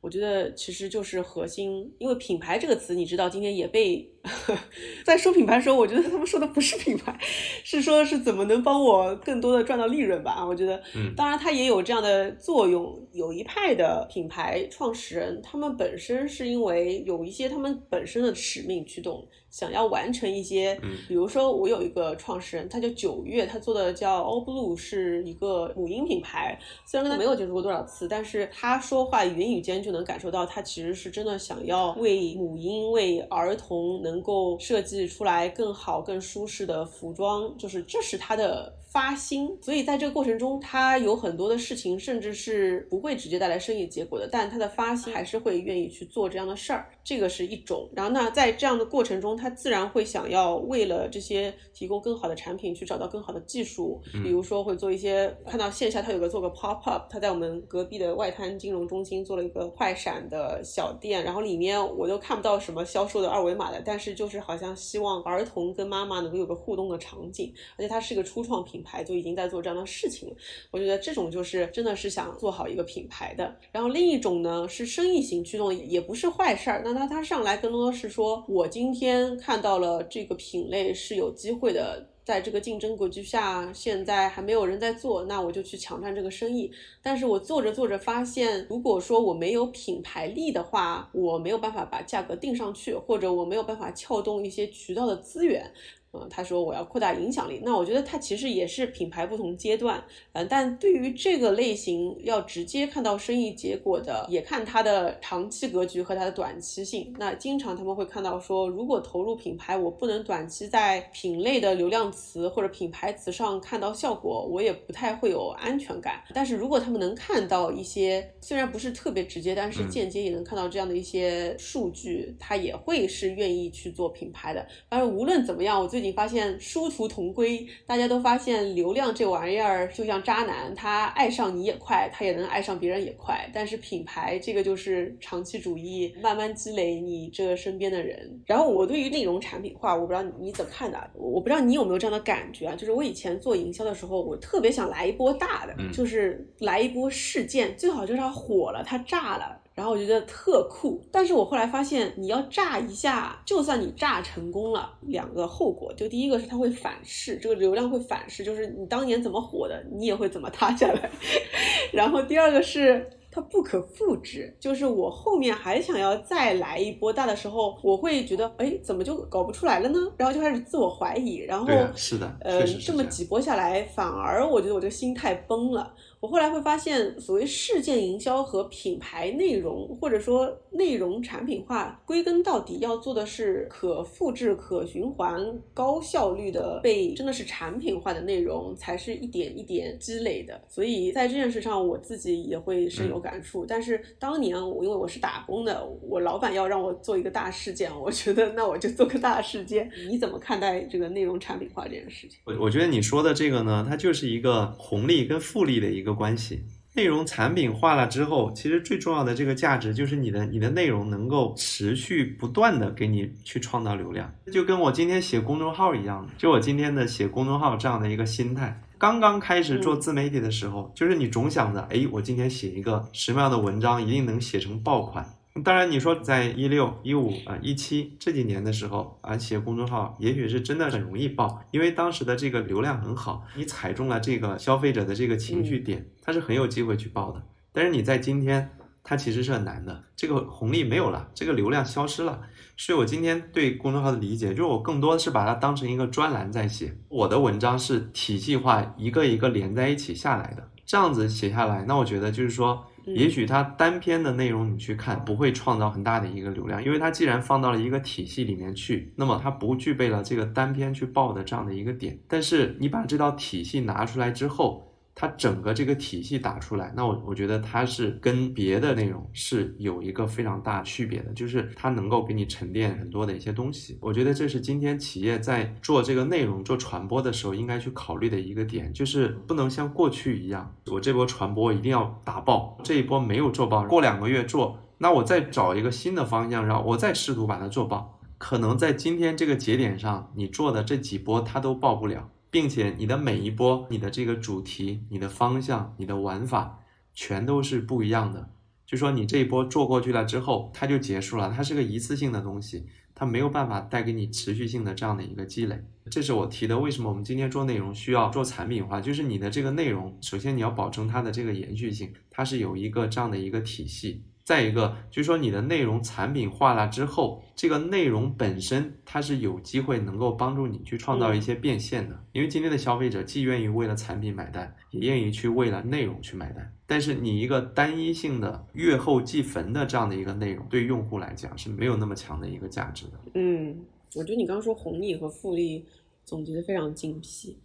[0.00, 4.08] 我觉得其实就是核心，因为品牌这个词，你知道今天也被
[5.04, 7.16] 在说品牌的时候，我觉得他们说的不是品牌，
[7.64, 10.44] 是说是怎么能帮我更多的赚到利润吧。
[10.46, 13.00] 我觉得，嗯，当然它也有这样的作用。
[13.12, 19.26] 有一派的品牌创始人，他们本身是因为有一些他们本身的使命驱动。
[19.48, 26.58] 想要完成一些，比如说我有一个创始人，他叫九月，他做的叫 All Blue，是一个母婴品牌。
[26.84, 38.72] 虽然跟他没有接触过多少次，但是他说话言语间就能感受到，他其实是真的想要为母婴、为儿童能能够设计出来更好、更舒适的服装，就是这是他的。
[38.96, 47.86] 发心，所以在这个过程中，他有很多的事情，甚至是不会直接带来生意结果的，但他的发心还是会愿意去做这样的事儿，这个是一种。
[47.94, 68.82] 然后那在这样的过程中，他自然会想要为了这些提供更好的产品，去找到更好的技术，比如说会做一些，看到线下他有个做个 pop up，他在我们隔壁的外滩金融中心做了一个快闪的小店，然后里面我都看不到什么销售的二维码的，但是就是好像希望儿童跟妈妈能够有个互动的场景，而且它是一个初创品。
[68.85, 70.36] 牌牌就已经在做这样的事情了，
[70.70, 73.56] 我觉得这种就是真的是想做好一个品牌的。
[73.72, 76.82] 然后另一种呢是生意型驱动，也不是坏事儿。
[76.84, 82.06] 那他他上来更多的是说，我今天看到了这个品类是有机会的。
[82.26, 86.68] 在这个竞争格局下，现在还没有人在做，那我就去抢占这个生意。
[87.00, 95.70] 但是我做着做着发现，如果说我没有品牌力的话，我没有办法把价格定上去，或者我没有办法撬动一些渠道的资源，
[96.12, 107.14] 嗯，他说我要扩大影响力，那我觉得他其实也是品牌不同阶段，嗯，但对于这个类型要直接看到生意结果的，也看它的长期格局和它的短期性。
[107.18, 116.22] 那经常他们会看到说，如果投入品牌，我不能短期在品类的流量词或者品牌词上看到效果，我也不太会有安全感。
[116.32, 124.66] 但是如果他们能看到一些，虽然不是特别直接，但是间接也能看到这样的一些数据，他也会是愿意去做品牌的。
[124.88, 126.06] 但是无论怎么样，我最近。
[126.16, 133.46] 发现殊途同归，大家都发现流量这玩意儿就像渣男，他爱上你也快，他也能爱上别人也快。
[133.52, 138.40] 但是品牌这个就是长期主义，慢慢积累你这身边的人。
[138.46, 142.74] 然后我对于内容产品化，我不知道你怎么看的，我不知道你有没有这样的感觉啊？
[142.74, 149.60] 就是我以前做营销的时候，我特别想来一波大的，就是来一波事件，最好就是它火了，它炸了。
[149.76, 161.10] 然后我觉得特酷，但是我后来发现，你要炸一下，就算你炸成功了，两个后果，就第一个是它会反噬，这个流量会反噬，就是你当年怎么火的，你也会怎么塌下来。
[161.92, 169.98] 然后第二个是它不可复制，就是我后面还想要再来一波大的时候，我会觉得，哎，怎么就搞不出来了呢？
[170.16, 175.92] 然后就开始自我怀疑，然后是的，呃，这么几波下来，反而我觉得我这个心态崩了。
[176.18, 185.40] 我后来会发现，所谓事件营销和品牌内容，或者说内容产品化，归根到底要做的是可复制、可循环、
[185.74, 190.58] 高效率的被真的是产品化的内容，才是一点一点积累的。
[190.66, 193.66] 所以在这件事上，我自己也会深有感触。
[193.66, 199.88] 但是当年我因为我是打工的，我老板要让我做一个大事件，我觉得那我就做个大事件。
[200.08, 202.38] 你怎么看待这个内容产品化这件事情？
[202.46, 206.05] 我我觉得你说的这个呢，它就是一个红利跟复利的一个。
[206.06, 206.62] 一个关系，
[206.94, 218.80] 内容产品化了之后，其实最重要的这个价值就是你的你的内容能够持续不断的给你去创造流量，就跟我今天写公众号一样的，就我今天的写公众号这样的一个心态。
[218.98, 225.35] 刚刚开始做自媒体的时候，就是你总想着，哎，我今天写一个什么样的文章，一定能写成爆款。
[225.64, 237.42] 当然，你说在一六一五啊一七这几年的时候啊，写公众号也许是真的很容易爆，因为当时的这个流量很好，你踩中了这个消费者的这个情绪点，它是很有机会去爆的。
[237.72, 238.70] 但是你在今天，
[239.02, 242.42] 它其实是很难的，这个红利没有了，这个流量消失了。
[242.76, 252.84] 所以我今天对公众号的理解，就是我更多的是把它当成一个专栏在写，我的文章是体系化，一个一个连在一起下来的，这样子写下来，那我觉得就是说。
[253.06, 262.18] 也许它单篇的内容你去看不会创造很大的一个流量，因为它既然放到了一个体系里面去，那么它不具备了这个单篇去报的这样的一个点。
[262.26, 264.85] 但是你把这道体系拿出来之后，
[265.18, 273.96] 它整个这个体系打出来，那我我觉得它是跟别的内容是有一个非常大区别的，就是它能够给你沉淀很多的一些东西。
[274.02, 292.28] 我觉得这是今天企业在做这个内容做传播的时候应该去考虑的一个点，就是不能像过去一样，我这波传播一定要打爆，这一波没有做爆，过两个月做，那我再找一个新的方向，然后我再试图把它做爆，可能在今天这个节点上，你做的这几波它都爆不了。
[292.56, 296.78] 并且你的每一波，你的这个主题、你的方向、你的玩法，
[297.12, 298.48] 全都是不一样的。
[298.86, 305.84] 就说你这一波做过去了之后，它就结束了，它是个一次性的东西，它没有办法带给你持续性的这样的一个积累。
[306.10, 309.02] 这是我提的，为什么我们今天做内容需要做产品化？
[309.02, 314.22] 就是你的这个内容，首先你要保证它的这个延续性，它是有一个这样的一个体系。
[314.46, 322.16] 再一个就是说，你的内容产品化了之后，这个内容本身它是有机会能够帮助你去创造一些变现的。
[322.30, 326.72] 因为今天的消费者既愿意为了产品买单，也愿意去为了内容去买单。
[326.86, 333.12] 但是你一个单一性的月后即焚的这样的一个内容，对用户来讲是没有那么强的一个价值的。
[333.34, 333.76] 嗯，
[334.14, 335.84] 我觉得你刚刚说红利和复利。
[336.26, 337.56] 总结的非常精辟。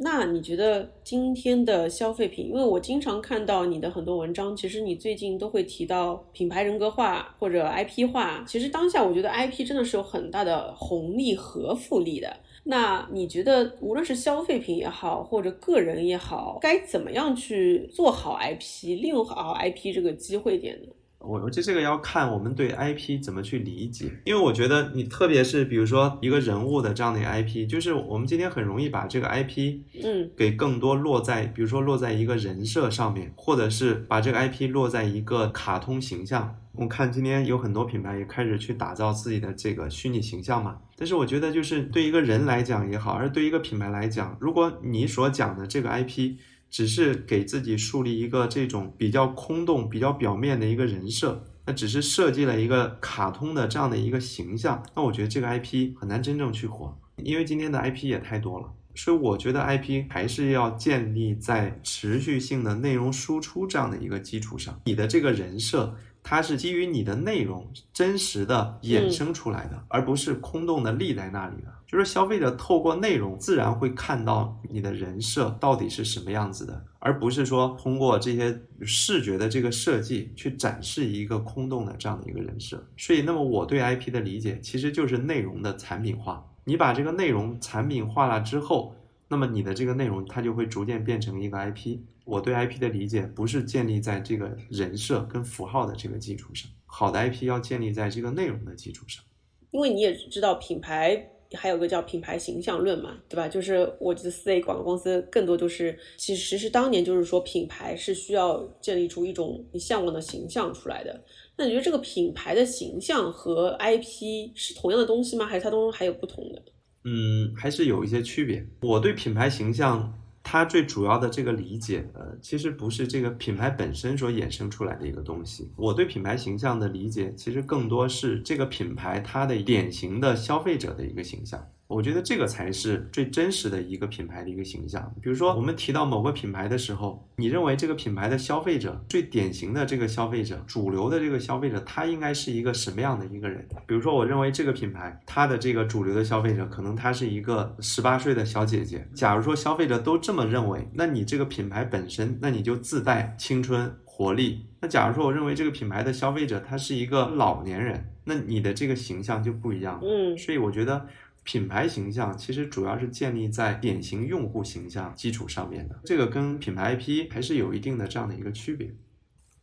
[0.00, 2.48] 那你觉得今天的消费品？
[2.48, 8.44] 因为我经常看到你的很多文章，其实你最近都会提到品牌人格化或者 IP 化。
[8.46, 12.36] 其实当下我觉得 IP 真的是有很大的红利和复利的。
[12.64, 20.88] 那你觉得无论是消费品也好，或者个人也好，该怎么样去做好 IP，利用好 IP 这个机会点呢？
[21.20, 36.56] 我我觉得这个要看我们对 IP 怎么去理解，因为我觉得你特别是比如说一个人物的这样的一个 IP，就是我们今天很容易把这个 IP，嗯，给更多落在比如说落在一个人设上面，或者是把这个 IP 落在一个卡通形象。
[36.72, 46.36] 我看今天有很多品牌也开始去打造自己的这个虚拟形象嘛，但是我觉得就是对一个人来讲也好，而对一个品牌来讲，如果你所讲的这个 IP。
[46.70, 56.96] 只是给自己树立一个这种比较空洞、比较表面的一个人设，那只是设计了一个卡通的这样的一个形象，那我觉得这个 IP 很难真正去火。
[57.16, 64.80] 因为今天的 IP 也太多了，所以我觉得 IP 还是要建立在持续性的内容输出这样的一个基础上。
[64.84, 71.74] 你的这个人设，它是基于你的内容真实的衍生出来的，而不是空洞的立在那里的。
[71.90, 82.86] 就是消费者透过内容，自然会看到你的人设到底是什么样子的，而不是说通过这些视觉的这个设计去展示一个空洞的这样的一个人设。
[82.96, 86.46] 所以，那么我对 IP 的理解其实就是内容的产品化。
[86.62, 88.94] 你把这个内容产品化了之后，
[89.26, 91.98] 那么你的这个内容它就会逐渐变成一个 IP。
[92.24, 99.24] 我对 IP 的理解不是建立在这个人设跟符号的这个基础上，好的 IP 要建立在这个内容的基础上。
[99.72, 101.28] 因为你也知道品牌。
[101.54, 103.48] 还有个叫品牌形象论嘛，对吧？
[103.48, 111.24] 就是我觉得四 A 广告公司更多就是，其实是当年就是说品牌是需要建立出一种你向往的形象出来的。
[111.56, 115.44] 那你觉得这个品牌的形象和 IP 是同样的东西吗？
[115.46, 116.62] 还是它当中还有不同的？
[117.04, 118.66] 嗯，还是有一些区别。
[118.82, 120.19] 我对品牌形象。
[120.42, 125.70] 它最主要的这个理解，呃，其实不是这个品牌本身所衍生出来的一个东西。
[125.76, 131.68] 我对品牌形象的理解，其实更多是这个品牌它的典型的消费者的一个形象。
[131.90, 135.12] 我觉得这个才是最真实的一个品牌的一个形象。
[135.20, 143.66] 比如说，我们提到某个品牌的时候，你认为这个品牌的消费者最典型的这个消费者、主流的这个消费者，他应该是一个什么样的一个人？
[143.88, 149.04] 比如说，我认为这个品牌它的这个主流的消费者，可能她是一个十八岁的小姐姐。
[149.12, 154.64] 假如说消费者都这么认为，那你这个品牌本身，那你就自带青春活力。
[154.80, 160.00] 那假如说我认为这个品牌的消费者他是一个老年人，那你的这个形象就不一样。
[160.04, 161.04] 嗯，所以我觉得。
[161.42, 168.90] 品牌形象其实主要是建立在典型用户形象基础上面的，这个跟品牌 IP 还是有一定的这样的一个区别。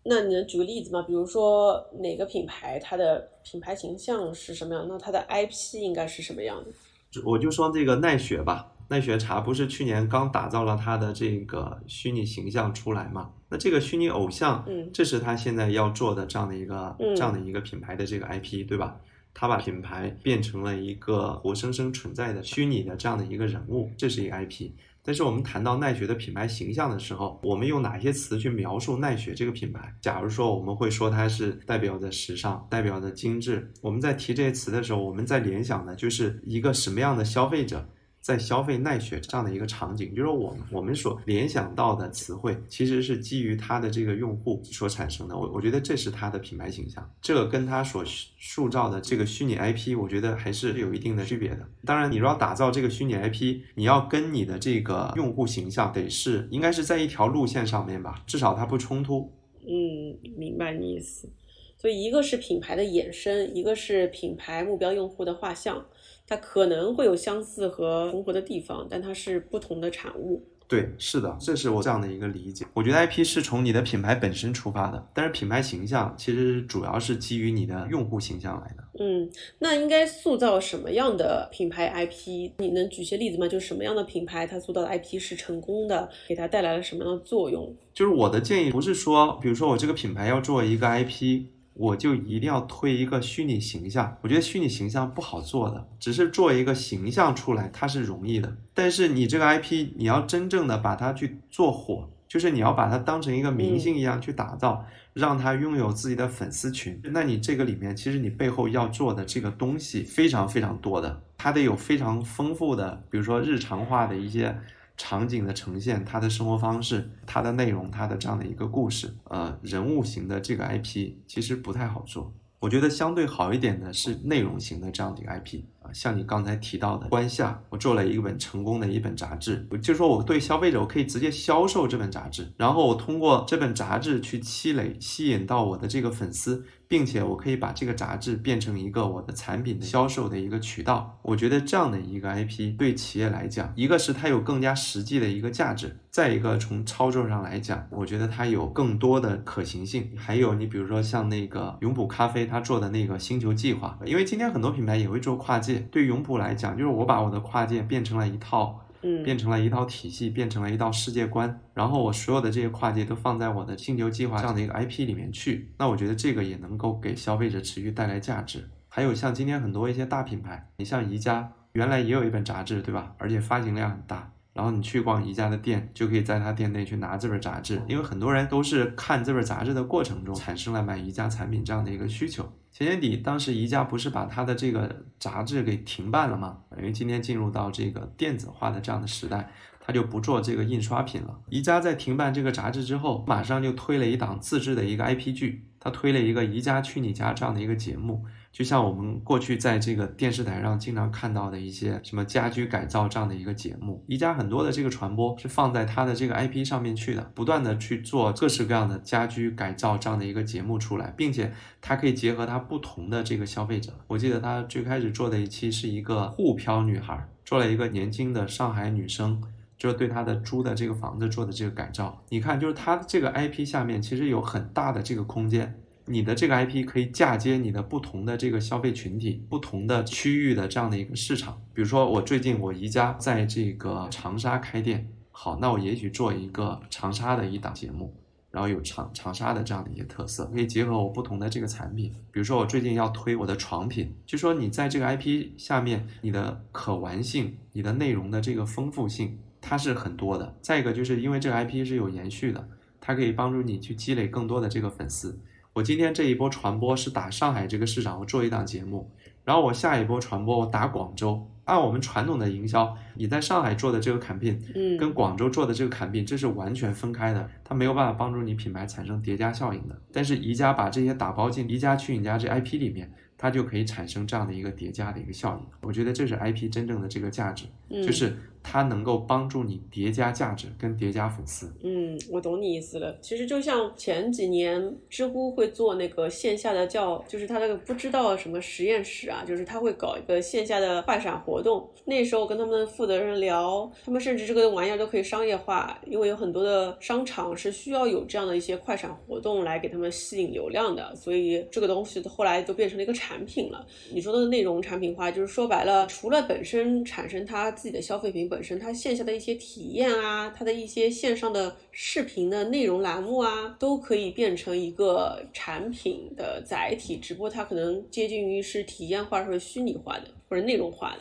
[0.03, 1.01] 那你能举个例子吗？
[1.01, 4.85] 比如说哪个品牌它的品牌形象是什么样？
[4.87, 7.21] 那它的 IP 应该是什么样的？
[7.25, 13.31] 我就说这个奈雪吧，奈雪茶不是去年刚打造了它的这个虚拟形象出来嘛？
[13.49, 18.99] 那这个虚拟偶像，嗯，这是它现在要做的这样的一个这样的一个品牌的这个 IP，对吧？
[19.39, 24.71] 他把品牌变成了一个活生生存在的虚拟的这样的一个人物，这是一个 IP。
[25.03, 29.93] 但是我们谈到奈雪的品牌形象的时候，我们用哪些词去描述奈雪这个品牌？
[30.01, 33.71] 假如说我们会说它是代表着时尚，代表着精致。
[33.79, 37.87] 我们在提这些词的时候，我们在联想的就是一个什么样的消费者？
[38.27, 45.37] 在消费奈雪这样的一个场景，就是我们我们所联想到的词汇，其实是基于它的这个用户所产生的。
[45.37, 48.03] 我我觉得这是它的品牌形象，这个跟它所
[48.37, 51.65] 塑造的这个虚拟 IP，我觉得还是有一定的区别的。
[51.85, 59.31] 当然，你要打造这个虚拟 IP，你要跟你的这个用户形象得是应该是在一条路线上面吧，至少它不冲突。
[59.61, 61.29] 嗯，明白你意思。
[61.77, 65.85] 所以一个是品牌的衍生，一个是品牌目标用户的画像。
[66.27, 70.43] 它可能会有相似和重合的地方，但它是不同的产物。
[70.69, 72.65] 对，是的，这是我这样的一个理解。
[72.73, 78.83] 我觉得 IP 是从你的品牌本身出发的，但是品牌形象其实主要是基于你的用户形象来的。
[78.99, 82.51] 嗯，那应该塑造什么样的品牌 IP？
[82.57, 83.47] 你能举些例子吗？
[83.47, 87.73] 就是什么样的品牌它塑造的 IP 是成功的，给它带来了什么样的作用？
[87.93, 91.45] 就是我的建议不是说，比如说我这个品牌要做一个 IP。
[91.77, 98.57] 我就一定要推一个虚拟形象，我觉得虚拟形象不好做的，只是做一个形象出来，它是容易的。
[98.73, 106.99] 但是你这个 IP，你要真正的把它去做火，就是你要把它当成一个明星一样去打造，让它拥有自己的粉丝群。
[107.03, 114.57] 那你这个里面，其实你背后要做的这个东西非常非常多的，它得有非常丰富的，比如说日常化的一些。
[114.97, 122.33] 场景的呈现，他的生活方式，他的内容，他的这样的一个故事，呃，人物型的这个 IP 其实不太好做。
[122.59, 136.65] 我觉得相对好一点的是内容型的这样的一个 IP 啊，像你刚才提到的《关夏》，我做了一本成功的一本杂志，就是说我对消费者，我可以直接销售这本杂志，然后我通过这本杂志去积累，吸引到我的这个粉丝。
[136.87, 141.19] 并且我可以把这个杂志变成一个我的产品的销售的一个渠道。
[141.21, 150.09] 我觉得这样的一个 IP 对企业来讲，一个是它有更加实际的一个价值，再一个从操作上来讲，我觉得它有更多的可行性。
[150.15, 158.83] 还有你比如说像那个永璞咖啡它做的那个星球计划，因为今天很多品牌也会做跨界，对永璞来讲，就是我把我的跨界变成了一套。
[159.01, 168.69] 嗯，变成了一套体系，变成了一道世界观，然后我所有的这些跨界都放在我的星球计划这样的一个 IP 里面去，那我觉得这个也能够给消费者持续带来价值。
[168.89, 173.13] 还有像今天很多一些大品牌，你像宜家，原来也有一本杂志，对吧？
[173.17, 174.31] 而且发行量很大。
[174.57, 182.51] 然后你去逛宜家的店，就可以在他店内去拿这本杂志，因为很多人都是看这本杂志的过程中产生了买宜家产品这样的一个需求。
[182.71, 186.57] 前年底，当时宜家不是把他的这个杂志给停办了吗？
[186.77, 189.51] 因为今天进入到这个电子化的这样的时代。
[189.79, 191.39] 他就不做这个印刷品了。
[191.49, 198.25] 宜家在停办这个杂志之后，马上就推了一档自制的一个 IP 剧，他推了一个《宜家去你家》这样的一个节目，
[198.57, 204.03] 就像我们过去在这个电视台上经常看到的一些什么家居改造这样的一个节目。
[204.07, 213.93] 宜家很多的这个传播是放在它的这个 IP 上面去的，不断的去做各式各样的家居改造这样的一个节目出来，并且它可以结合它不同的这个消费者。
[214.07, 219.39] 我记得他最开始做的一期是一个沪漂女孩，做了一个年轻的上海女生。
[219.77, 231.61] 就是对他的租的这个房子做的这个改造，你看，就是他这个 IP 下面其实有很大的这个空间，你的这个 IP 可以嫁接你的不同的这个消费群体、不同的区域的这样的一个市场。
[231.73, 238.15] 比如说，我最近我宜家在这个长沙开店，好，那我也许做一个长沙的一档节目，
[238.51, 242.11] 然后有长长沙的这样的一些特色，可以结合我不同的这个产品。
[242.31, 249.39] 比如说，我最近要推我的床品，就说你在这个 IP 下面，你的可玩性、你的内容的这个丰富性。
[249.59, 252.69] 它是很多的，再一个就是因为这个 IP 是有延续的，
[253.01, 255.37] 它可以帮助你去积累更多的这个粉丝。
[255.77, 259.11] 我今天这一波传播是打上海这个市场，我做一档节目，
[259.45, 261.47] 然后我下一波传播我打广州。
[261.65, 269.95] 按我们传统的营销，你在上海做的这个 campaign，嗯，跟广州做的这个 campaign，这是完全分开的，它没有办法帮助你品牌产生叠加效应的。
[270.11, 273.11] 但是宜家把这些打包进宜家去你家这 IP 里面。
[273.39, 278.33] 它就可以产生这样的一个叠加的一个效应，我觉得这是 IP 真正的这个价值，就是
[278.63, 281.71] 它能够帮助你叠加价值跟叠加粉丝。
[281.83, 283.17] 嗯，我懂你意思了。
[283.21, 291.89] 其实就像前几年知乎会做那个线下的叫，就是他那个不知道什么实验室啊，就是他会搞一个线下的快闪活动。
[292.05, 303.27] 那时候跟他们负责人聊，他们甚至这个玩意儿都可以商业化，因为有很多的商场是需要有这样的一些快闪活动来给他们吸引流量的，所以这个东西后来都变成了一个产。
[303.27, 321.19] 产品了，你说的内容产品化，就是说白了，除了本身产生它自己的消费品本身，它线下的一些体验啊，它的一些线上的视频的内容栏目啊，都可以变成一个产品的载体，只不过它可能接近于是体验化或者虚拟化的或者内容化的。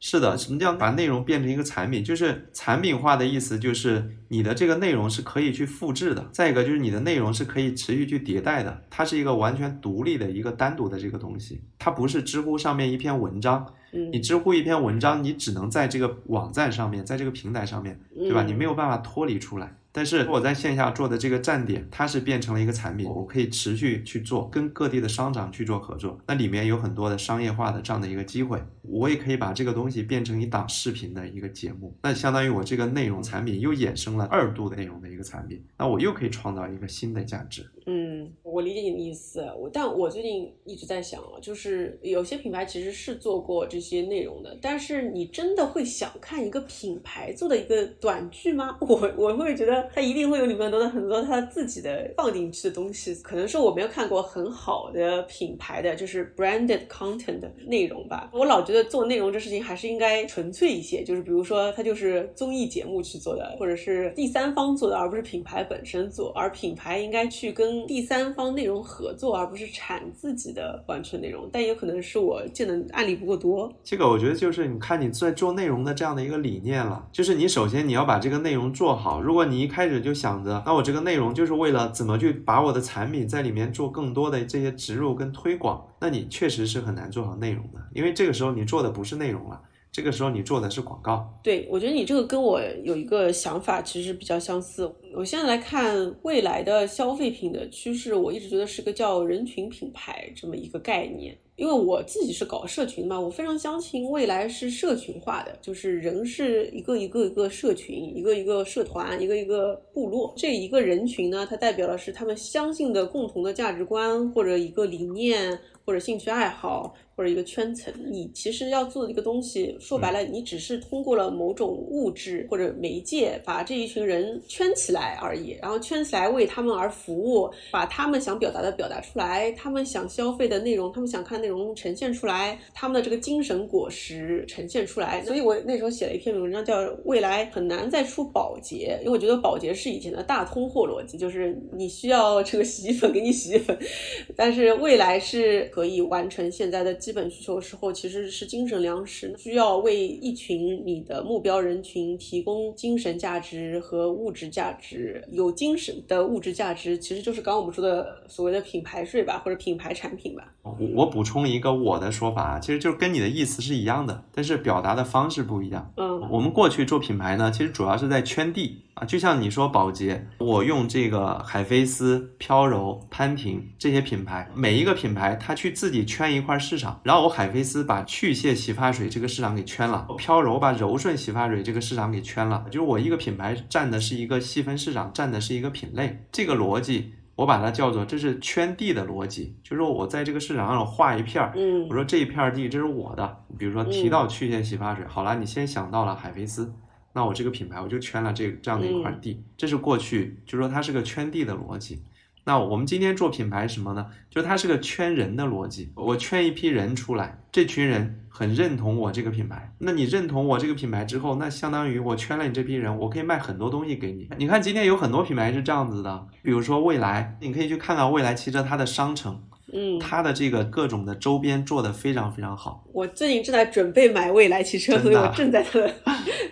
[0.00, 2.04] 是的，什么叫把内容变成一个产品？
[2.04, 6.30] 就是产品化的意思，就是你的这个内容是可以去复制的。
[6.32, 13.74] 再一个就是你的内容是可以持续去迭代的，它是一个完全独立的一个单独的这个东西，它不是知乎上面一篇文章。
[13.90, 18.42] 你知乎一篇文章，你只能在这个网站上面，在这个平台上面，对吧？
[18.42, 19.74] 你没有办法脱离出来。
[19.90, 37.68] 但是我在线下做的这个站点，它是变成了一个产品，我可以持续去做，跟各地的商场去做合作，那里面有很多的商业化的这样的一个机会，我也可以把这个东西变成一档视频的一个节目，那相当于我这个内容产品又衍生了二度的内容的一个产品，那我又可以创造一个新的价值。
[37.90, 48.76] 嗯，我理解你的意思，我但我最近一直在想啊，就是有些品牌其实是做过这些内容的，但是你真的会想看一个品牌做的一个短剧吗？
[48.86, 49.88] 我我会觉得。
[49.94, 58.30] 它一定会有里面很多很多它自己的放进去的东西，可能是我没有看过很好的品牌的就是 branded content 的内容吧。
[58.34, 66.32] 我老觉得做内容这事情还是应该纯粹一些，就是比如说它就是综艺节目去做的，或者是第三方做的，而不是品牌本身做。
[66.34, 71.48] 而品牌应该去跟第三方内容合作，而不是产自己的完全内容。
[71.52, 73.72] 但也可能是我见的案例不够多。
[73.84, 79.20] 这个我觉得就是你看你在做内容的这样的一个理念了，就是你首先你要把这个内容做好。
[79.20, 89.60] 如果你一开始就想着，那我这个内容就是为了怎么去把我的产品在里面做更多的这些植入跟推广，那你确实是很难做好内容的，因为这个时候你做的不是内容了。
[89.90, 94.88] 这个时候你做的是广告，对我觉得你这个跟我有一个想法其实比较相似。
[95.16, 101.36] 我现在来看未来的消费品的趋势，我一直觉得是个叫人群品牌这么一个概念。
[101.56, 110.32] 因为我自己是搞社群嘛，我非常相信未来是社群化的，就是人是一个一个一个社群，一个一个社团，一个一个部落。
[110.36, 115.58] 这一个人群呢，它代表的是他们相信的共同的价值观或者一个理念。
[115.84, 131.58] 或者兴趣爱好，或者一个圈层，你其实要做的一个东西，说白了，你只是通过了某种物质或者媒介，把这一群人圈起来而已，然后圈起来为他们而服务，把他们想表达的表达出来，他们想消费的内容，他们想看内容。
[131.58, 135.24] 内容呈现出来，他们的这个精神果实呈现出来。
[135.24, 143.76] 所以我那时候写了一篇文章，叫“未来很难再出保洁”，因为我觉得保洁是以前的大通货逻辑，就是你需要这个洗衣粉给你洗衣粉，
[144.36, 155.24] 但是未来是可以完成现在的基本需求的时候，其实是精神粮食，需要为一群你的目标人群提供精神价值和物质价值。
[155.30, 160.52] 有精神的物质价值，其实就是刚刚我们说的所谓的品牌税吧，或者品牌产品吧。
[160.62, 165.90] 我我补充一个我的说法，其实就是跟你的意思是一样的，但是表达的方式不一样。
[165.96, 187.14] 嗯我们过去做品牌呢，其实主要是在圈地啊，就像你说宝洁，我用这个海飞丝、飘柔、潘婷这些品牌，每一个品牌它去自己圈一块市场，然后我海飞丝把去屑洗发水这个市场给圈了，飘柔把柔顺洗发水这个市场给圈了，就是我一个品牌占的是一个细分市场，占的是一个品类，这个逻辑。
[187.36, 196.74] 我把它叫做这是圈地的逻辑，就是我在这个市场上画一片儿，嗯我说这一片儿地这是我的，比如说提到去屑洗发水，好了，你先想到了海飞丝，
[197.12, 202.02] 那我这个品牌我就圈了这这样的一块地，这是过去，就说它是个圈地的逻辑。
[202.44, 204.06] 那我们今天做品牌什么呢？
[204.30, 214.30] 就是它是个圈人的逻辑，我圈一批人出来，这群人很认同我这个品牌，那你认同我这个品牌之后，那相当于我圈了你这批人，我可以卖很多东西给你。
[214.38, 219.42] 你看今天有很多品牌是这样子的，比如说蔚来，你可以去看看蔚来汽车它的商城，
[219.72, 222.84] 嗯，它的这个各种的周边做得非常非常好。
[222.92, 225.94] 我最近正在准备买未来汽车，所以我正在它 的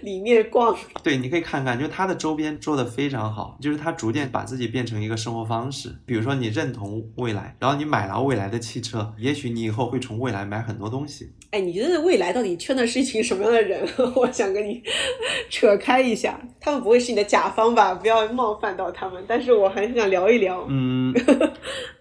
[0.02, 0.76] 里面逛。
[1.02, 5.94] 对，你可以看看，就是它的周边做得非常好，就是它逐渐把自己变成一个生活方式。
[6.04, 11.30] 比如说你认同未来，然后你买了未来的汽车，也许你以后会从未来买很多东西。
[11.50, 13.88] 哎，你觉得未来到底圈的是一群什么样的人？
[14.14, 14.82] 我想跟你
[15.48, 17.94] 扯开一下，他们不会是你的甲方吧？
[17.94, 19.24] 不要冒犯到他们。
[19.26, 20.66] 但是我很想聊一聊。
[20.68, 21.14] 嗯，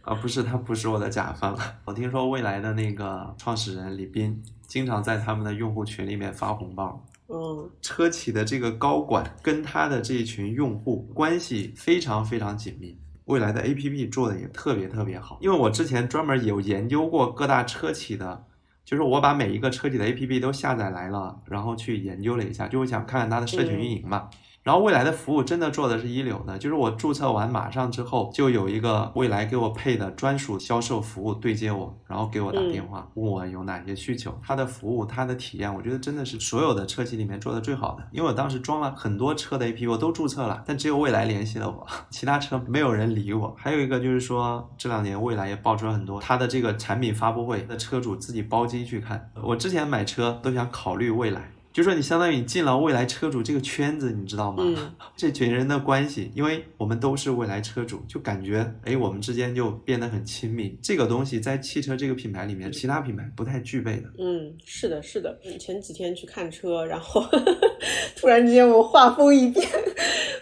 [0.06, 1.58] 啊，不是，他不是我的甲方。
[1.84, 7.03] 我听说未来的那个创始人李斌经常在他们的用户群里面发红包。
[7.28, 12.95] 嗯车企的这个高管跟他的这一群用户关系非常非常紧密。
[13.26, 18.45] 未来的 APP 做的也特别特别好，因为我之前专门有研究过各大车企的，
[18.84, 24.30] 就是我把每一个车企的 APP 都下载来了，然后去研究了一下，就我想看看它的社群运营嘛。
[24.66, 34.36] 然后未来的服务真的做的是一流的，就是我注册完马上之后，就有一个未来给我配的专属销售服务对接我，然后给我打电话，问我有哪些需求。
[34.41, 38.03] 它的服务，它的体验，我觉得真的是所有的车企里面做的最好的。
[38.11, 43.55] 因为我当时装了很多车的 APP，我都注册了，但只有未来联系了我，其他车没有人理我。
[43.55, 49.30] 还有一个就是说，这两年未来也爆出了很多它的这个产品发布会的车主自己包机去看。
[49.43, 51.51] 我之前买车都想考虑未来。
[51.76, 54.63] 就说你相当于你进了未来车主这个圈子，你知道吗？
[54.65, 60.80] 嗯 这群人的关系，因为我们都是未来车主，就感觉哎，我们之间就变得很亲密。
[60.82, 64.03] 这个东西在汽车这个品牌里面，其他品牌不太具备的。
[64.17, 65.38] 嗯，是的，是的。
[65.43, 67.21] 嗯前几天去看车，然后
[68.15, 69.67] 突然之间我画风一变，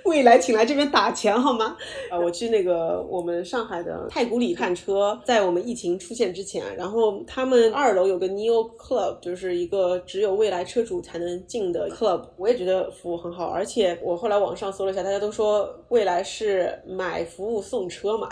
[0.05, 1.75] 未来请来这边打钱好吗？
[2.11, 18.30] 啊，我去那个我们上海的太古里看车，在我们疫情出现之前，然后他们二楼有个 Neo Club，就是一个只有未来车主才能进的 club，我也觉得服务很好，而且我后来网上搜了一下，大家都说未来是买服务送车嘛，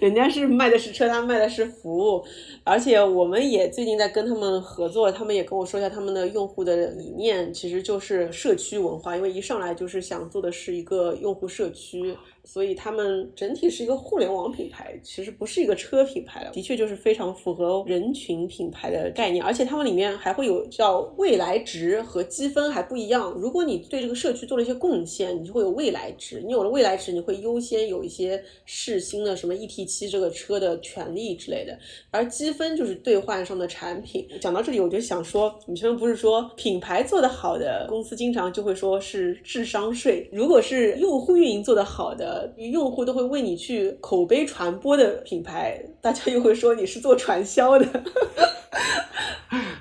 [0.00, 2.24] 人家是卖的是车，他卖的是服务，
[2.64, 31.78] 而且我们也最近在跟他们合作，他们也跟我说一下他们的用户的理念，其实就是社区文化，因为一上来就是想做的是一个用户社区，所以他们整体是一个互联网品牌，其实不是一个车品牌了，的确就是非常符合人群品牌的概念，而且他们里面还会有叫未来值和积分还不一样，如果你对这个社区做了一些贡献，你就会有未来值，你有了未来值，你会优先有一些试新的什么 ET 七这个车的权利之类的，
[32.10, 34.28] 而积分就是兑换上的产品。
[34.40, 47.86] 讲到这里，我就想说，你前面不是说品牌做得好的公司经常就会说是智商税，如果是用户运营做得好的，用户都会为你去口碑传播的品牌，大家又会说你是做传销的。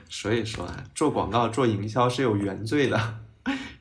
[0.09, 2.97] 所以说啊，做广告、做营销是有原罪的，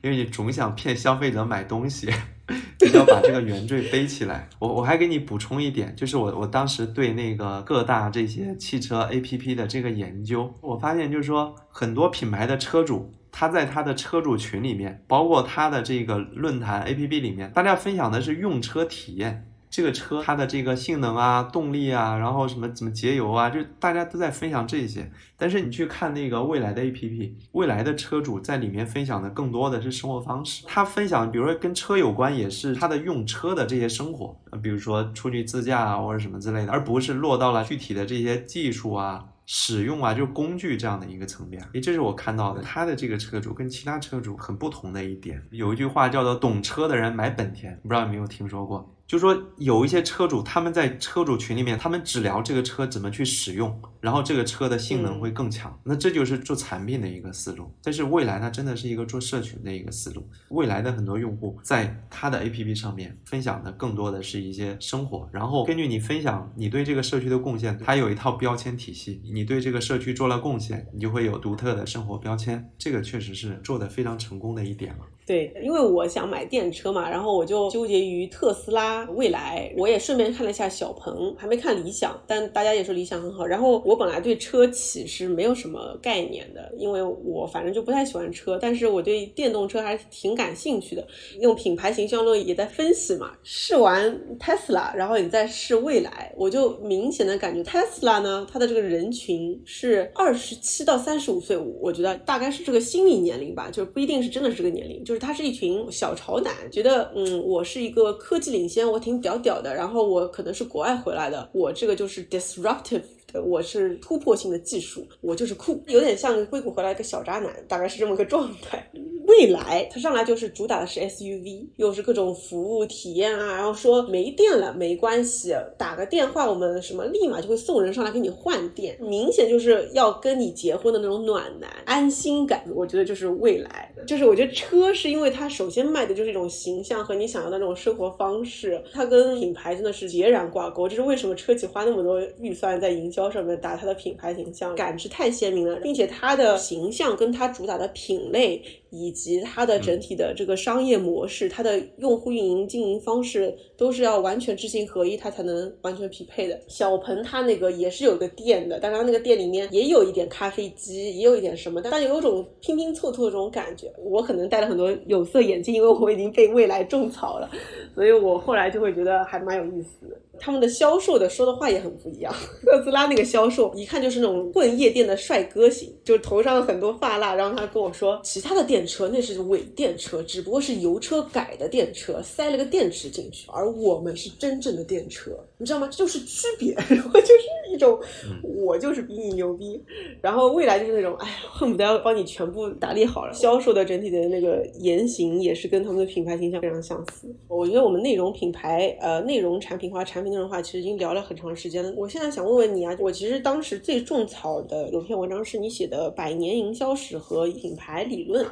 [0.02, 2.10] 因为你总想骗消费者买东西，
[2.80, 4.48] 你要把这个原罪背起来。
[4.58, 13.12] 我我还给你补充一点，就是我我当时对那个各大这些汽车 APP 的这个研究，我发现就是说很多品牌的车主。
[13.32, 19.48] 他在他的车主群里面，包括他的这个论坛 APP 里面，大家分享的是用车体验。
[19.70, 25.10] 这个车它的这个性能啊、动力啊，然后什么怎么节油啊，就大家都在分享这些。
[25.34, 30.66] 但是你去看那个未来的 APP，未来的车主在里面分享的更多的是生活方式。
[30.66, 34.38] 他分享，比如说跟车有关，也是他的用车的这些生活。
[34.62, 39.24] 比如说出去自驾啊或者什么之类的，而不是落到了具体的这些技术啊。
[39.54, 45.42] 使用啊，就工具这样的一个层面，诶，这是我看到的，他的这个车主跟其他车主很不同的一点。
[45.50, 48.96] 有一句话叫做“懂车的人买本田”，不知道有没有听说过？
[49.12, 55.78] 就说有一些车主，他们在车主群里面，他们只聊这个车怎么去使用，然后这个车的性能会更强。
[55.84, 57.70] 那这就是做产品的一个思路。
[57.82, 60.26] 但是未来它真的是一个做社群的一个思路。
[60.48, 69.20] 未来的很多用户在他的 APP 上面分享的更多的是一些生活，然后根据你分享你对这个社区的贡献，它有一套标签体系。
[69.30, 72.72] 你对这个社区做了贡献，你就会有独特的生活标签。
[72.78, 75.04] 这个确实是做的非常成功的一点了。
[75.24, 83.46] 对，因为我想买电车嘛，然后我就纠结于特斯拉、蔚来，我也顺便看了一下小鹏，还没看理想，但大家也说理想很好。
[83.46, 91.06] 然后我本来对车企是没有什么概念的，因为我反正就不太喜欢车，但是我对电动车还是挺感兴趣的。
[91.38, 105.11] 用品牌形象论也在分析嘛，试完特斯拉，然后你再试蔚来，我就明显的感觉特斯拉呢，它的这个人群是二十七到三十五岁，我觉得大概是这个心理年龄吧，就是不一定是真的是这个年龄，就。
[105.12, 109.74] 就是他是一群小潮男，觉得嗯，我是一个科技领先，我挺屌屌的。
[109.74, 113.02] 然后我可能是国外回来的，我这个就是 disruptive，
[113.40, 118.86] 我是突破性的技术，我就是酷，有点像硅谷回来一个小渣男，大概是这么个状态。
[119.24, 148.62] 未来，它上来就是主打的是 SUV，又是各种服务体验啊，然后说没电了没关系，打个电话我们什么立马就会送人上来给你换电，明显就是要跟你结婚的那种暖男，安心感，我觉得就是未来，就是我觉得车是因为它首先卖的就是一种形象和你想要的那种生活方式，它跟品牌真的是截然挂钩，这是为什么车企花那么多预算在营销上面打它的品牌形象，感知太鲜明了，并且它的形象跟它主打的品类。
[148.92, 156.60] 以及它的整体的这个商业模式，它的用户运营经营方式都是要完全知行合一，它才能完全匹配的。
[156.68, 163.90] 小鹏它那个也是有个店的，当然那个店里面也有一点咖啡机，也有一点什么，但有种拼拼凑凑的这种感觉。
[163.98, 167.50] 我可能戴了很多有色眼镜，因为我已经被未来种草了，
[167.94, 170.16] 所以我后来就会觉得还蛮有意思的。
[170.38, 172.32] 他们的销售的说的话也很不一样。
[172.64, 177.34] 特斯拉那个销售一看就是那种混夜店的帅哥型，就是头上很多发蜡。
[177.34, 185.86] 然后他跟我说，其他的车那是伪电车，只不过是油车改的电车，塞了个电池进去，而我们是真正的电车，你知道吗？
[185.88, 186.74] 这就是区别。
[186.74, 187.96] 然后就是一种，
[188.42, 189.80] 我就是比你牛逼。
[190.20, 193.32] 然后未来就是那种，哎呀，恨不得要帮你全部打理好了。
[193.32, 197.32] 销售的整体的那个言行也是跟他们的品牌形象非常相似。
[197.46, 200.32] 我觉得我们内容品牌，呃，内容产品化产品。
[200.32, 201.92] 内容化其实已经聊了很长时间了。
[201.94, 208.44] 我现在想问问你啊，我其实当时最种草的有篇文章是你写的《百年营销史和品牌理论》，